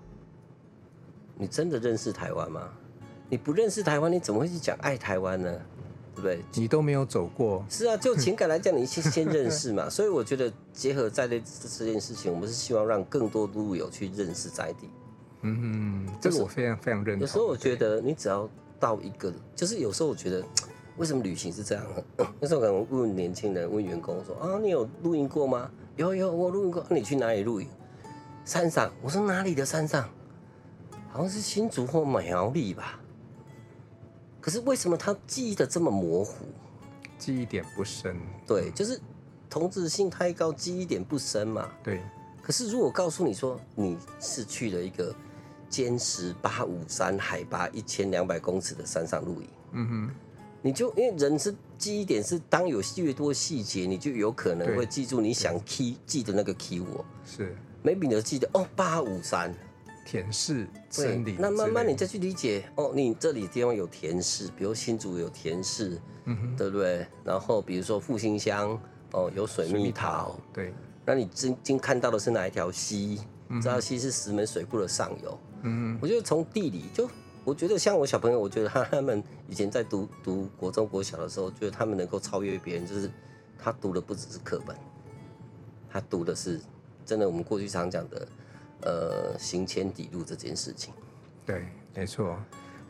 [1.36, 2.68] 你真的认识台湾吗？
[3.28, 5.52] 你不认识台湾，你怎么会去讲爱台湾呢？
[6.14, 6.42] 对不对？
[6.54, 7.64] 你都没有走过。
[7.70, 9.88] 是啊，就情感来讲，你先先认识嘛。
[9.90, 11.42] 所以我觉得结合在地
[11.78, 14.90] 这件事情，我们是希望让更多路友去认识在地。
[15.40, 17.20] 嗯哼，这个我非常非常认同。
[17.22, 20.44] 有时候我觉得你只要到一个，就是有时候我觉得
[20.96, 21.84] 为什么旅行是这样？
[22.38, 26.84] 那时候可能问年轻人，问员工说：“啊，你有露营过吗？”“有有，我露营过。
[26.90, 27.68] ”“你去哪里露营
[28.44, 30.08] ？”“山上。”我说：“哪里的山上
[31.10, 33.00] ？”“好像是新竹或苗栗吧。”
[34.40, 36.44] 可是为什么他记忆的这么模糊？
[37.18, 38.16] 记忆点不深。
[38.46, 39.00] 对，就是
[39.48, 41.68] 同质性太高，记忆点不深嘛。
[41.82, 42.00] 对。
[42.42, 45.14] 可是如果告诉你说你是去了一个
[45.68, 50.10] 尖石八五三海拔一千两百公尺的山上露营，嗯哼。
[50.64, 57.04] 你就因为人是记忆点是，当有越多细节，你就有可能会记住你想 key 记的那个 key word。
[57.24, 59.52] 是，maybe 你就记得哦，八五三
[60.06, 61.36] 田氏森林。
[61.36, 67.04] 那慢慢你再去理解哦，你这里地方有田氏，比如新竹有田氏，嗯哼，对不对？
[67.24, 70.72] 然后比如说复兴乡哦，有水蜜桃，对。
[71.04, 73.20] 那你今今看到的是哪一条溪？
[73.60, 75.38] 这条溪是石门水库的上游。
[75.62, 77.10] 嗯，我觉得从地理就。
[77.44, 83.10] 我觉得像我小朋友，我觉得他他们以前在读读国中国小的时候，觉得他们能够超越别人，就是
[83.58, 84.76] 他读的不只是课本，
[85.90, 86.60] 他读的是
[87.04, 88.28] 真的我们过去常讲的，
[88.82, 90.94] 呃，行千里路这件事情。
[91.44, 92.38] 对，没错。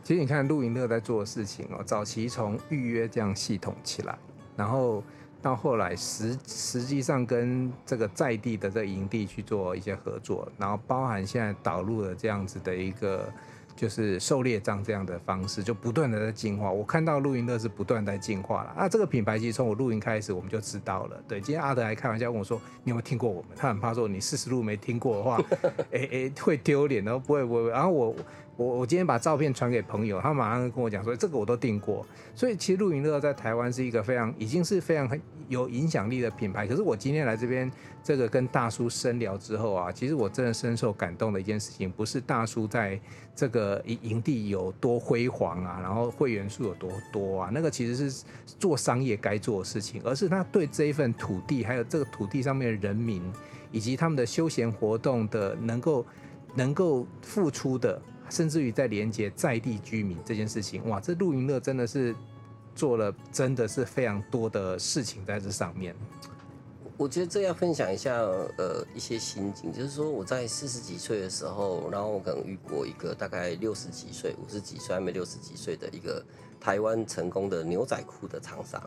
[0.03, 4.15] 其实你看露营乐在做的事情哦，早期从预约这样系统起来，
[4.55, 5.03] 然后
[5.41, 13.27] 到后来实实际上跟这个在地的这营地去做一些合作，然后包含现在导入了这样子的一个。
[13.83, 16.71] 就是狩猎杖这样的方式，就不断的在进化。
[16.71, 18.87] 我看到露营乐是不断在进化了啊！
[18.87, 21.21] 这个品牌其实从我露营开始，我们就知道了。
[21.27, 25.37] 对，今天阿德还开玩笑问我说：“你有没有听过我们？”他很怕说你四十路没听过的话，
[25.91, 27.19] 哎哎、欸欸、会丢脸的。
[27.19, 27.69] 不会不会。
[27.71, 28.15] 然后我
[28.55, 36.67] 我我今天把照片传给朋友，他马上跟我讲说：“这个我都订过。”所以其实露营乐在台湾是一个非常已经是非常很有影响力的品牌。
[36.67, 37.71] 可是我今天来这边。
[38.05, 42.99] 这个跟大叔深聊之后啊，其实我真的深受感动的一件事情，不是大叔在
[43.33, 48.25] 这个营营地有多辉煌啊，然后会员数有多多啊，那个其实是
[48.59, 53.23] 做商业该做的事情，而是他对这一份土地，还有这个土地上面的人民，
[53.71, 56.05] 以及他们的休闲活动的能够
[56.55, 58.01] 能够付出的，
[58.33, 62.15] 甚至于在连接在地居民这件事情，哇，这露营乐真的是
[62.73, 65.95] 做了真的是非常多的事情在这上面。
[66.97, 68.11] 我觉得这要分享一下，
[68.57, 76.23] 呃，一些心境，就是说我在四十几岁的时候，然后我可能遇过一个大概六十几岁、五十几岁还没六十几岁的一个
[76.59, 78.81] 台湾成功的牛仔裤的厂商。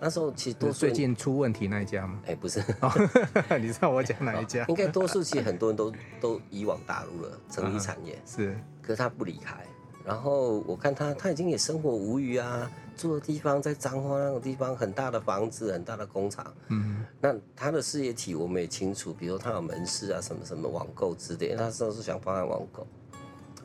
[0.00, 2.20] 那时候其实多数最近出问题那一家吗？
[2.26, 2.62] 哎，不是，
[3.60, 4.64] 你知道我讲哪一家？
[4.68, 9.56] 应该多数其实很多人都都移往大陆了，成衣产业、uh 是，可是他不离开。
[10.04, 12.70] 然后我看他他已经也生活无虞啊。
[12.96, 16.52] 住的地方在彰化那种地方，很大的房子，很大的工厂。
[16.66, 21.56] 嗯，那他的事业体我们也清楚，比如他有门市啊，什么什么网购之类的。
[21.58, 22.84] 他说是想发展网购，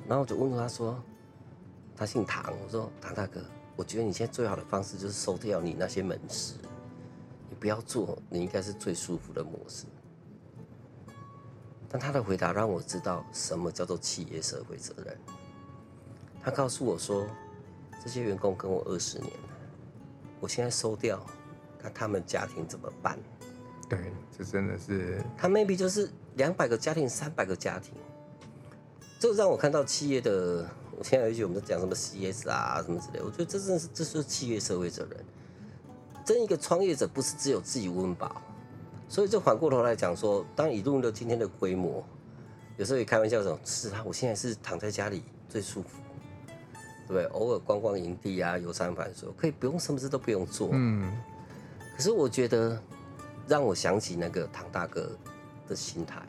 [0.07, 1.01] 然后我就问他说，
[1.95, 3.41] 他姓唐，我说唐大哥，
[3.75, 6.55] 我觉得你现在最好的方式就是收掉你那些门市，
[7.49, 9.85] 你不要做，你应该是最舒服的模式。
[11.89, 15.17] 但他的回答让我知道什么叫做企业社会责任。
[16.41, 17.25] 他告诉我说。
[18.03, 19.49] 这些员工跟我二十年了，
[20.41, 21.25] 我现在收掉，
[21.81, 23.17] 那他们家庭怎么办？
[23.87, 27.93] 对，这真的是他 maybe 就是两百个家庭、三百个家庭，
[29.19, 30.69] 这让我看到企业的。
[31.03, 35.25] 我现在有一句我们讲什么 CS 啊什么之类，我觉得这真是这是企业社会责任。
[36.23, 38.41] 真一个创业者不是只有自己温饱，
[39.09, 42.01] 所以就反过头来讲说，当以露营乐今天的规模，
[42.77, 45.89] 有时候也开玩笑说，是啊，我现在是躺在家里最舒服。
[47.09, 50.69] 对，偶尔逛逛营地啊，游山玩水，可以不用什么事都不用做。
[50.71, 51.13] 嗯，
[51.97, 52.81] 可是我觉得
[53.45, 55.11] 让我想起那个唐大哥
[55.67, 56.21] 的心态。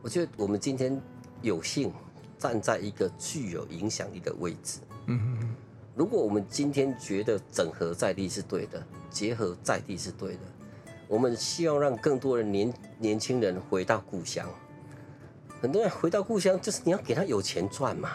[0.00, 0.98] 我觉得我们今天
[1.42, 1.92] 有幸
[2.40, 4.80] 站在一个具有影响力的位置。
[5.94, 10.40] 如果我们今天觉得整合在地是对的，结合在地是对的，
[11.06, 14.48] 我们希望让更多的年年轻人回到故乡。
[15.60, 18.12] 很多人回到故乡，就是你要给他有钱赚嘛。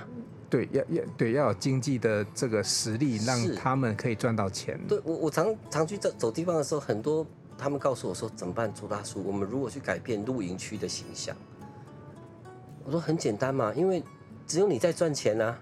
[0.50, 4.80] 对，要要对，要有经济的这个实力，让他们可以赚到钱。
[4.88, 7.24] 对我，我常常去走走地方的时候，很多
[7.58, 8.74] 他们告诉我说怎么办？
[8.74, 11.36] 朱大叔，我们如果去改变露营区的形象，
[12.84, 14.02] 我说很简单嘛，因为
[14.48, 15.58] 只有你在赚钱啊，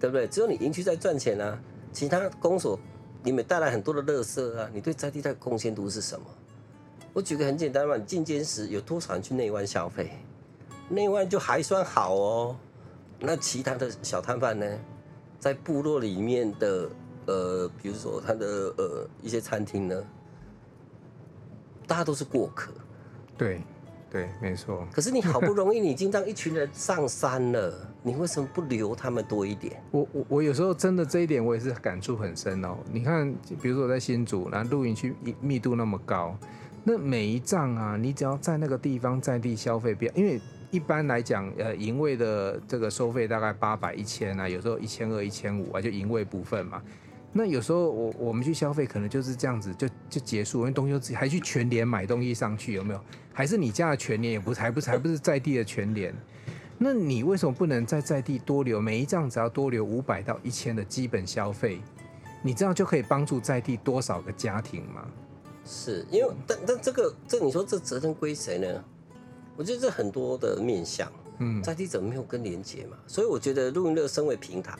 [0.00, 0.26] 对不对？
[0.26, 1.58] 只有你营区在赚钱啊，
[1.92, 2.78] 其他公所
[3.22, 6.26] 你们带来很多的垃圾啊，你对在地的贡献度是什么？
[7.12, 10.10] 我举个很简单嘛，你进监时有多少人去内湾消费？
[10.88, 12.56] 内湾就还算好哦。
[13.20, 14.78] 那其他的小摊贩呢，
[15.40, 16.88] 在部落里面的
[17.26, 18.46] 呃，比如说他的
[18.76, 20.04] 呃一些餐厅呢，
[21.86, 22.70] 大家都是过客。
[23.36, 23.60] 对，
[24.10, 24.86] 对，没错。
[24.92, 29.82] 可是你好不容易你已经让一群人上山了，你为什么不留他们多一点？
[29.92, 32.78] 我我我有时候真的这一点我也是感触很深哦。
[32.90, 33.30] 你看，
[33.60, 36.34] 比如说我在新竹，然后露营区密度那么高，
[36.84, 40.40] 那每一帐啊，你只要在那个地方在地消费，因为
[40.70, 46.82] 一般来讲，呃，营位的这个收费大概八百一千啊，有时候一千二、一千五啊，就营位部分嘛。
[47.32, 53.00] 那有时候我我们去消费，可能就是这样子就就结束，因为东西自己还去全联买东西上去，有没有？
[53.32, 56.14] 还是你家的全联也不是，还不是还不是在地的全联？
[56.78, 61.80] 那你为什么不能在在地多留每一张只要多留五百到一千的基本消费？
[62.42, 65.06] 你这样就可以帮助在地多少个家庭吗？
[65.64, 68.84] 是因为但但这个这你说这责任归谁呢？
[69.56, 72.96] 我觉得这很多的面向，嗯，在地怎么没有跟连接嘛？
[73.06, 74.78] 所以我觉得露营乐身为平台，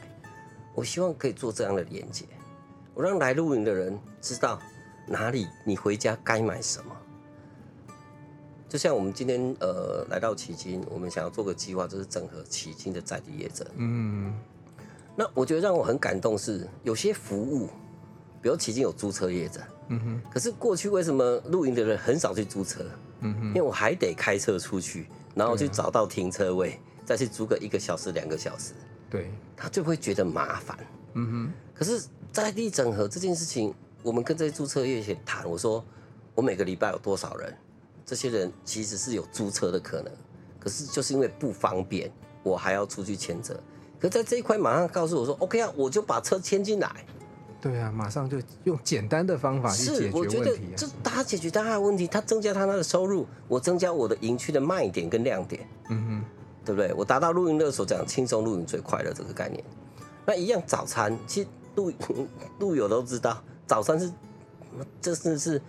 [0.75, 2.25] 我希望可以做这样的连接。
[2.99, 4.59] 我让来露营的人知道
[5.07, 6.93] 哪里你回家该买什么。
[8.69, 13.65] 就像我们今天呃来到奇经，我们想要做个计划，就是整合奇经的在地业者。
[13.77, 14.35] 嗯，
[15.15, 17.69] 那我觉得让我很感动是有些服务，
[18.43, 19.61] 比如奇经有租车业者。
[19.91, 20.23] 嗯哼。
[20.29, 22.85] 可是过去为什么露营的人很少去租车？
[23.21, 23.47] 嗯哼。
[23.51, 28.73] 因为我还得开车出去，然后去找到停车位，啊、再去租个一个小时、两个小时。
[29.09, 29.31] 对。
[29.57, 30.77] 他就会觉得麻烦。
[31.15, 31.53] 嗯哼。
[31.73, 32.03] 可是。
[32.33, 35.85] 在地整合这件事情，我们跟这些租车业者谈，我说
[36.35, 37.53] 我每个礼拜有多少人，
[38.07, 40.13] 这些人其实是有租车的可能，
[40.61, 42.11] 可是就是因为不方便，
[42.43, 43.59] 我还要出去牵车。
[43.99, 46.89] 可在这一块马上告诉我说，OK 啊，我就把车牵进来。
[47.61, 50.13] 对啊，马上就用简单的方法去解决问题啊。
[50.13, 55.69] 是，我觉得这他解决大家的问题，他增加他那个收入，我增加我的营区的卖点跟亮点。
[55.91, 56.25] 嗯哼，
[56.65, 56.95] 对不对？
[56.95, 59.65] 我达到露营乐所讲轻松露营最快乐这个概念。
[60.25, 61.49] 那一样早餐，其实。
[61.79, 64.13] 路路友都知道，早餐是，
[65.01, 65.63] 这是是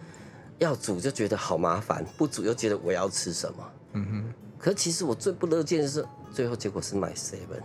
[0.58, 3.72] 要煮就觉得好麻烦，不煮又觉得我要吃什么。
[3.94, 4.34] 嗯哼。
[4.58, 7.62] 可其实我最不乐见的是，最后结果是买 seven。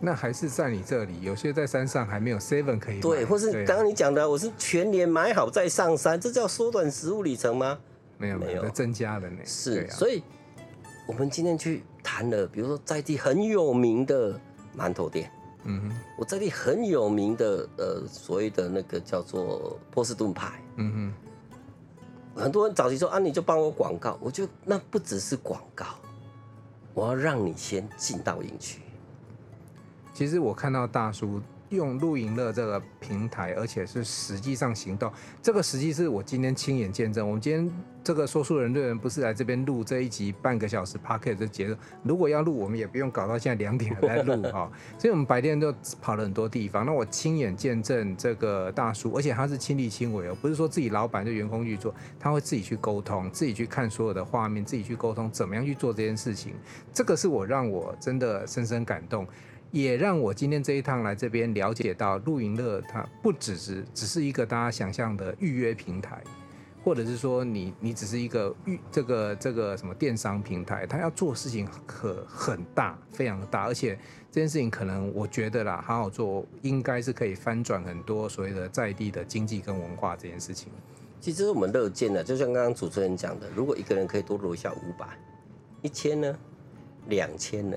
[0.00, 3.00] 那还是在你这里，有些在山上还没有 seven 可以买。
[3.00, 7.78] 对，或是刚刚你讲的，我是全年买好再上山，这叫缩短食物里程吗？
[8.18, 9.38] 没有没有，增加了呢。
[9.46, 10.22] 是，啊、所以
[11.06, 14.38] 我们今天去谈了，比如说在地很有名的
[14.76, 15.30] 馒头店。
[15.64, 20.60] 嗯哼，我这里很有名的，呃，所谓的那个叫做波士顿派。
[20.76, 21.12] 嗯
[22.34, 25.86] 哼，很多人早期说啊，你就帮我广告，我就那不只是广告，
[26.92, 28.80] 我要让你先进到营区。
[30.12, 31.40] 其实我看到大叔。
[31.74, 35.12] 用露营乐这个平台，而且是实际上行动，
[35.42, 37.26] 这个实际是我今天亲眼见证。
[37.26, 37.70] 我们今天
[38.02, 44.70] 这个说书人队人不是来这边录这一集半个小时 Podcast 的节奏，如果要录，我们也不用搞到现在两点还在录哈。
[44.98, 46.84] 所以我们白天都跑了很多地方。
[46.84, 56.54] 那我亲眼见证这个大叔，而且他是亲力亲为哦，不是说自己老板就员工去做，他会自己去沟通，自己去看所有的画面，自己去沟通怎么样去做这件事情。
[56.92, 59.26] 这个是我让我真的深深感动。
[59.74, 66.22] 也让我今天这一趟来这边了解到，露营乐它不只是只是一个大家想象的预约平台，
[66.84, 73.98] 或者是说你你只是一个预这个这个什么电商平台，它要做事情可很大，非常的大，而且
[74.30, 80.72] 这件事情可能我觉得啦，好好做应该是可以翻转很多所谓的在地的经济跟文化这件事情。
[81.20, 85.18] 其实我们乐见的，就像刚刚主持人讲的，如果一个人可以多留下五百、
[85.82, 86.38] 一千呢，
[87.08, 87.76] 两千呢？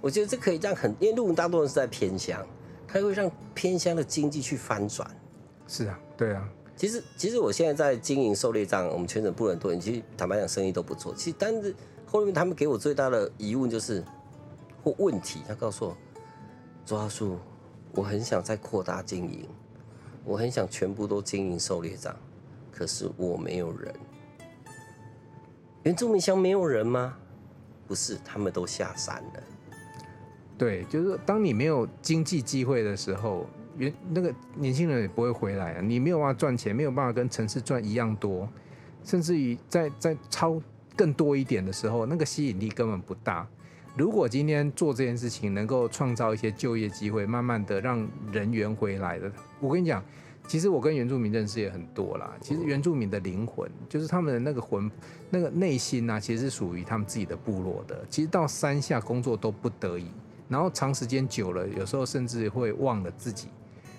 [0.00, 2.46] 我觉得这可以让很，因为陆文大多人是在偏乡，
[2.86, 5.10] 它会让偏乡的经济去翻转。
[5.66, 6.48] 是啊，对啊。
[6.76, 11.12] 其实，其实我现在在经营狩猎帐，我们全省部很多人，其实坦白讲，生意都不错。
[11.16, 11.74] 其实，但是
[12.06, 14.04] 后面他们给我最大的疑问就是
[14.84, 15.96] 或问题，他告诉我，
[16.86, 17.36] 周阿叔，
[17.92, 19.48] 我很想再扩大经营，
[20.24, 22.14] 我很想全部都经营狩猎帐，
[22.70, 23.92] 可是我没有人。
[25.82, 27.16] 原住民乡没有人吗？
[27.88, 29.42] 不是，他们都下山了。
[30.58, 33.46] 对，就是，当你没有经济机会的时候，
[33.76, 35.80] 原那个年轻人也不会回来啊。
[35.80, 38.48] 你没有办法赚钱，没有办法跟城市赚一样多，
[39.04, 40.60] 甚至于在在超
[40.96, 43.46] 更多一点的时候，那个吸引力根本不大。
[43.96, 49.30] 如果今天做这件事情，能够创造一些就业机会，慢慢的让人员回来的，
[49.60, 50.02] 我跟你讲，
[50.46, 52.32] 其实我跟原住民认识也很多啦。
[52.40, 54.90] 其实原住民的灵魂，就是他们的那个魂，
[55.30, 58.04] 那个内心啊，其实是属于他们自己的部落的。
[58.10, 60.10] 其实到山下工作都不得已。
[60.48, 63.48] 然后长时间久了，有时候甚至会忘了自己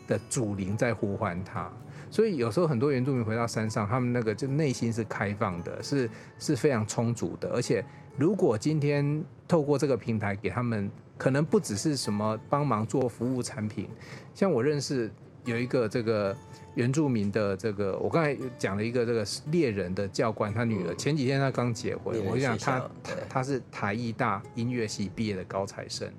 [0.07, 1.71] 的祖灵在呼唤他。
[2.11, 7.49] 所以有时候很多原住民回到山上，他们那个就内心是开放的，是是非常充足的。
[7.49, 7.85] 而且
[8.17, 10.89] 如果今天透过这个平台给他们，
[11.19, 13.87] 可能不只是什么帮忙做服务产品，
[14.33, 15.11] 像我认识
[15.45, 16.35] 有一个这个
[16.73, 26.11] 原住民的这个，我刚才讲了一个这个猎人的教官，他女儿前几天他刚结婚，我想他他他是台艺大音乐系毕业的高材生。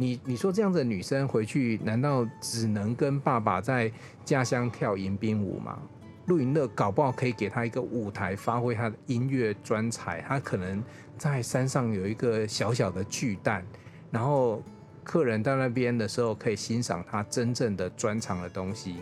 [0.00, 3.92] 你你说这样子的女生回去，难道只能跟爸爸在
[4.24, 5.76] 家乡跳迎宾舞吗？
[6.26, 10.20] 露营乐搞不好可以给她一个舞台，发挥她的音乐专才。
[10.20, 10.80] 她可能
[11.16, 13.66] 在山上有一个小小的巨蛋，
[14.10, 14.62] 然后
[15.02, 18.96] 客人到那边的时候可以欣赏她真正的专长的东西。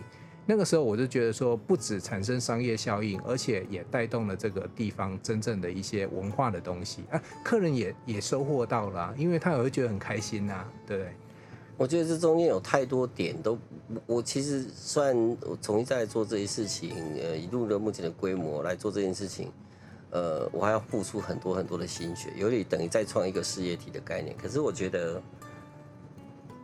[0.49, 11.13] 那个时候我就觉得说，不止产生商业效应，而且也带动了这个地方真正的一些文化的东西啊，客人也也收获到了，因为他也会觉得很开心呐、对？
[11.75, 13.55] 我觉得这中间有太多点都，
[14.05, 16.91] 我其实算我重新再做这些事情，
[17.21, 19.51] 呃，一路的目前的规模来做这件事情，
[20.11, 24.35] 呃，我还要付出很多很多的心血，有点等于再创一个事业体的概念。
[24.41, 25.21] 可是我觉得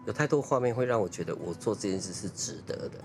[0.08, 2.98] 有太多画面会让我觉得我做这件事是值得的。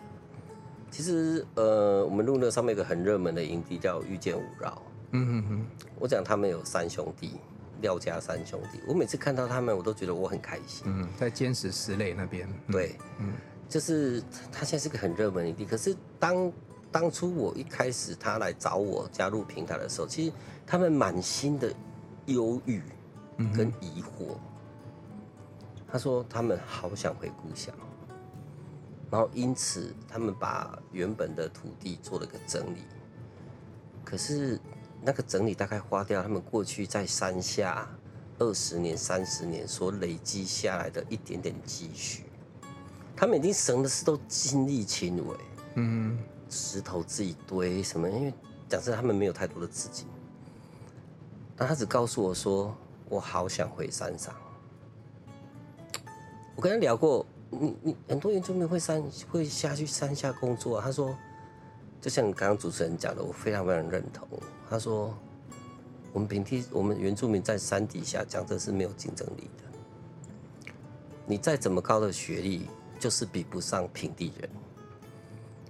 [0.91, 4.83] 其实，呃，我们录那上面有个很热门的营地叫遇见五饶。
[5.13, 5.67] 嗯哼哼。
[5.99, 7.33] 我讲他们有三兄弟，
[7.81, 8.81] 廖家三兄弟。
[8.87, 10.85] 我每次看到他们，我都觉得我很开心。
[10.87, 12.49] 嗯，在坚持石垒那边。
[12.71, 13.33] 对，嗯，
[13.69, 14.23] 就是
[14.53, 15.65] 他现在是个很热门的营地。
[15.65, 16.53] 可是当
[16.91, 20.33] 当初我一开始他来找我加入平台的时候，其实
[20.67, 21.73] 他们满心的
[22.27, 22.83] 忧郁
[23.55, 24.37] 跟疑惑。
[25.91, 27.75] 他说他们好想回故乡。
[29.11, 32.83] 然后因此，他们把原本的土地做了个整理。
[34.05, 34.61] 可是
[35.03, 37.89] 那个整理大概花掉他们过去在山下
[38.39, 42.25] 二十年、三十年所累积下来的一点点积蓄。
[43.17, 45.37] 他们已经什么事都亲力亲为，
[45.77, 46.19] 嗯，
[46.51, 48.09] 石头自己堆什么？
[48.11, 48.35] 因为
[48.69, 50.07] 讲真，他们没有太多的资金。
[51.57, 52.77] 但他只告诉我说
[53.09, 54.35] ：“我好想回山上。”
[56.55, 57.25] 我跟他聊过。
[57.51, 61.17] 你你很多原住民会山会下去山下工作啊，他说，
[62.01, 64.29] 就像你刚刚主持人讲的，我非常非常认同。
[64.69, 65.17] 他说，
[66.13, 70.73] 我们平地我们原住民在山底下讲这是没有竞争力的。
[71.27, 72.67] 你再怎么高的学历，
[72.99, 74.51] 就是比不上平地人。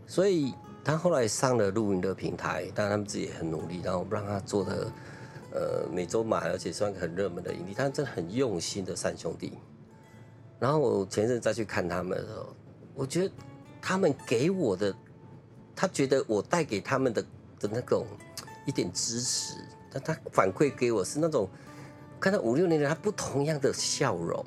[0.07, 0.55] 所以
[0.85, 4.93] 他后来上了露营的平台，当然他们自己也很努力，然后让他做的
[5.53, 9.59] 呃美洲马，而且算个很热门的营地，他真的很用心的三兄弟。
[10.59, 12.47] 然后我前阵再去看他们的时候，
[12.95, 13.35] 我觉得
[13.81, 14.95] 他们给我的，
[15.77, 17.23] 他觉得我带给他们的
[17.61, 18.05] 的那种
[18.67, 19.55] 一点支持，
[19.93, 21.49] 但他反馈给我是那种
[22.19, 24.45] 看到五六年的他不同样的笑容，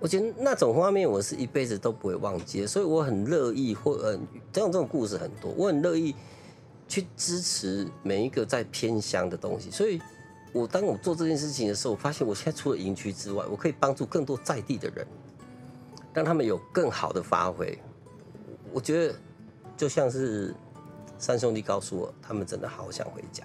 [0.00, 4.18] 我觉得那种画面 我是一辈子都不会忘记，所 以我很乐意或呃
[4.50, 6.14] 这种这种故事很多，我很乐意
[6.88, 10.00] 去支持每一个在偏乡的东西，所以。
[10.56, 15.06] 我当我做这件事情的时候，我发现我现在除了营区之外，我可以帮助更多在地的人，
[16.14, 17.78] 让他们有更好的发挥。
[18.72, 19.14] 我觉得
[19.76, 20.54] 就像是
[21.18, 23.44] 三兄弟告诉我，他们真的好想回家。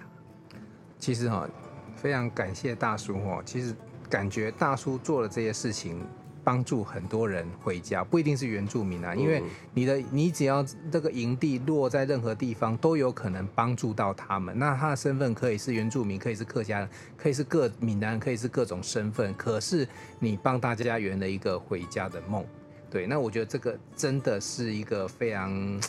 [0.98, 1.50] 其实哈，
[1.98, 3.42] 非常感谢大叔哈。
[3.46, 3.76] 其实
[4.10, 6.02] 感觉大叔做了这些事情。
[6.44, 9.42] 帮助很多人回家，不一定是原住民啊，因为
[9.74, 14.58] 你的你只要这个营地落在任何地方，都有可能帮助到他们。
[14.58, 19.34] 那他的身份可以是原住民，可以是客家人，可以是各闽南人，可以是各种身份。
[19.36, 19.88] 可是
[20.20, 22.46] 你帮大家圆了一个回家的梦，
[22.90, 25.80] 对，那我觉得这个真的是一个非常。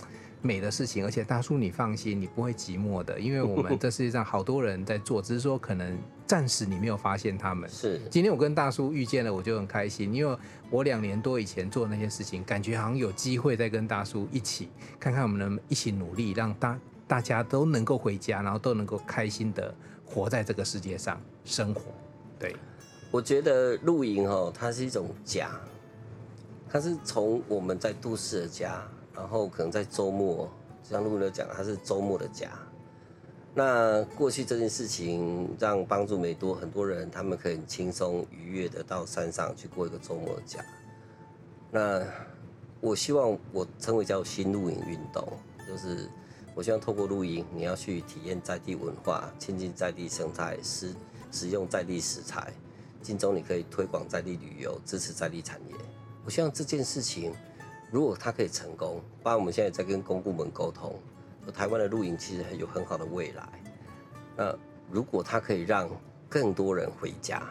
[0.43, 7.71] 美的事情，而且大叔你放心，你不会寂寞的，因为我们 这世界上好多人在做，只是说可能暂时你没有发现他们。
[7.71, 10.37] 是，今天我跟大叔遇见了，我就很开心，因为
[10.69, 14.69] 我两年多以前做那些事情，感觉好像有机会再跟大叔一起，
[14.99, 19.73] 看看我们能一起努力，让大大家都能够回家，然后都能够开心的
[20.05, 21.83] 活在这个世界上生活。
[22.39, 22.57] 对，
[23.13, 25.51] 我觉得露营哦，它是一种家，
[26.69, 28.83] 它是从我们在都市的家。
[29.15, 30.49] 然后可能在周末，
[30.83, 32.51] 像露营乐讲，他是周末的家。
[33.55, 40.65] 那过去这件事情让帮助美多很多人，他们可以轻松愉悦的到山上去过一个周末的假。
[41.71, 42.03] 那
[42.81, 45.27] 我希望我称为叫新露营运动，
[45.69, 46.09] 就是
[46.55, 50.95] 我希望透过露营，你要去体验在地文化，亲近在地生态，使
[51.31, 52.51] 使用在地食材，
[53.03, 55.77] 进中你可以推广在地旅游，支持在地产业。
[56.25, 57.35] 我希望这件事情。
[57.93, 60.99] 如果他可以成功，包括我们现在在跟公部门沟通，
[61.53, 63.47] 台湾的露营其实有很好的未来。
[64.35, 64.57] 那
[64.91, 65.91] 如果他可以让
[66.27, 67.43] 更多人回家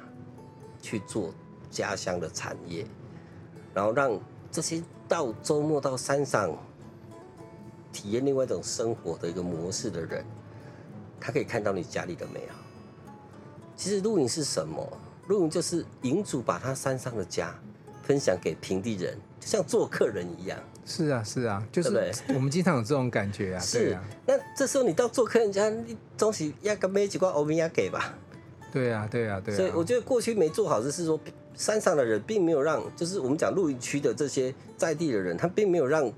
[0.82, 1.32] 去做
[1.70, 2.88] 家乡的产业，
[3.72, 4.20] 然后让
[4.52, 6.58] 这些到周末到山上
[7.94, 10.26] 体验另外一种生活的一个模式的人，
[11.20, 12.58] 他可以看到你家里的美好。
[13.76, 14.86] 其实露营是什么？
[15.28, 17.54] 露营就是营主把他山上的家
[18.04, 20.58] 分享给平地人，就像做客人一样。
[20.86, 23.60] 是啊，是啊，就是我们经常有这种感觉啊。
[23.60, 28.14] 是啊，那这时候你到做客人家，你东西压个没几块欧米亚给吧？
[28.74, 29.58] 对啊，对啊，对啊。
[29.58, 31.20] 所以我觉得过去没做好的是说，
[31.56, 36.12] 山上的人并没有让，就是我们讲露营区的这些在地的人，他并没有让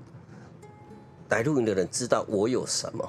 [1.28, 3.08] 来露营的人知道我有什么，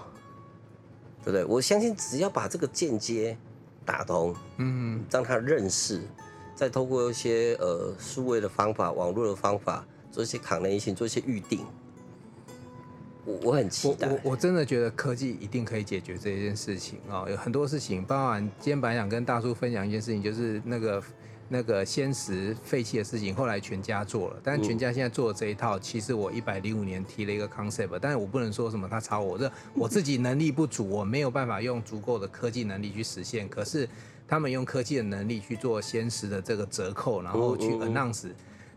[1.23, 1.45] 对不对？
[1.45, 3.38] 我相信只要把这个间接
[3.86, 6.01] 打通，嗯，让他认识，
[6.55, 9.85] 再透过一些呃数位的方法、网络的方法。
[10.11, 11.59] 做一些抗疫情做一些预定，
[13.25, 14.07] 我我很期待。
[14.07, 21.03] 我我，真的觉得科技一定可以解决这件事情啊、有很多事情，包含今天本来想跟大叔分享一件事情，就是那个
[21.47, 24.37] 那个鲜食废弃的事情，后来全家做了。
[24.43, 33.47] 但是全家现在做的这一套，嗯、其实我一百零五年提了一个 concept，但是我不能说什么他抄我，这我自己能力不足，我没有办法用足够的科技能力去实现。
[33.47, 33.87] 可是
[34.27, 38.29] 他们用科技的能力去做鲜食的这个折扣，然后去 announce。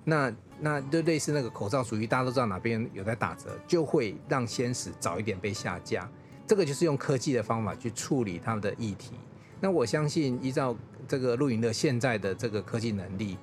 [0.05, 6.09] 那那就类似那个口罩，属于大家都知道哪边有在打折，就会让鲜食早一点被下架。
[6.47, 9.13] 这个就是用科技的方法去处理他们的议题。
[9.61, 10.75] 那我相信，依照
[11.09, 13.39] 这个露营的现在的这个科技能力，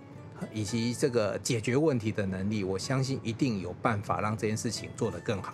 [0.53, 5.53] 以及这个解决问题的能力，我相信一定有办法让这件事情做得更好。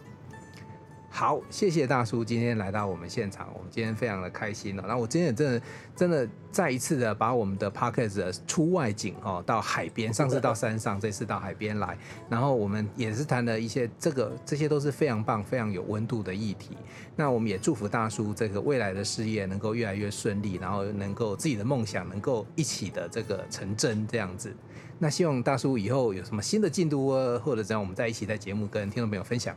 [1.13, 4.83] 好，谢谢大叔今天来到我们现场，我们今天非常的开心哦。
[4.87, 5.61] 然后我今天也真的
[5.93, 11.97] 真的再一次的把我们的 Podcast 的出外景哦，到海边，上次到山上，这次到海边来，
[12.29, 16.77] 然后我们也是谈了一些这个，这些都是非常棒、非常有温度的议题。
[17.17, 24.55] 那我们也祝福大叔这个未来的事业能够越来越顺利，然后能够自己的梦想能够一起的这个成真这样子。
[24.97, 27.09] 那希望大叔以后有什么新的进度
[27.39, 29.53] 或者怎样，我们在一起在节目跟听众朋友分享。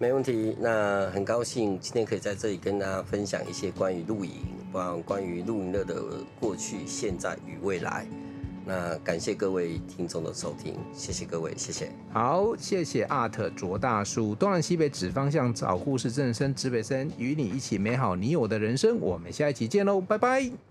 [0.00, 4.30] 没问题，那很高兴今天可以在这里跟大家分享一些关于露营，
[4.70, 6.00] 关关于露营乐的
[6.38, 8.06] 过去、现在与未来。
[8.64, 11.90] 那感谢各位听众的收听，谢谢各位，谢谢。
[12.12, 19.00] 好，谢谢 Art 卓大叔，东南西北指方向，找故事正声指北声，与你一起美好你我的人生。
[19.00, 20.67] 我们下一期见喽，拜拜。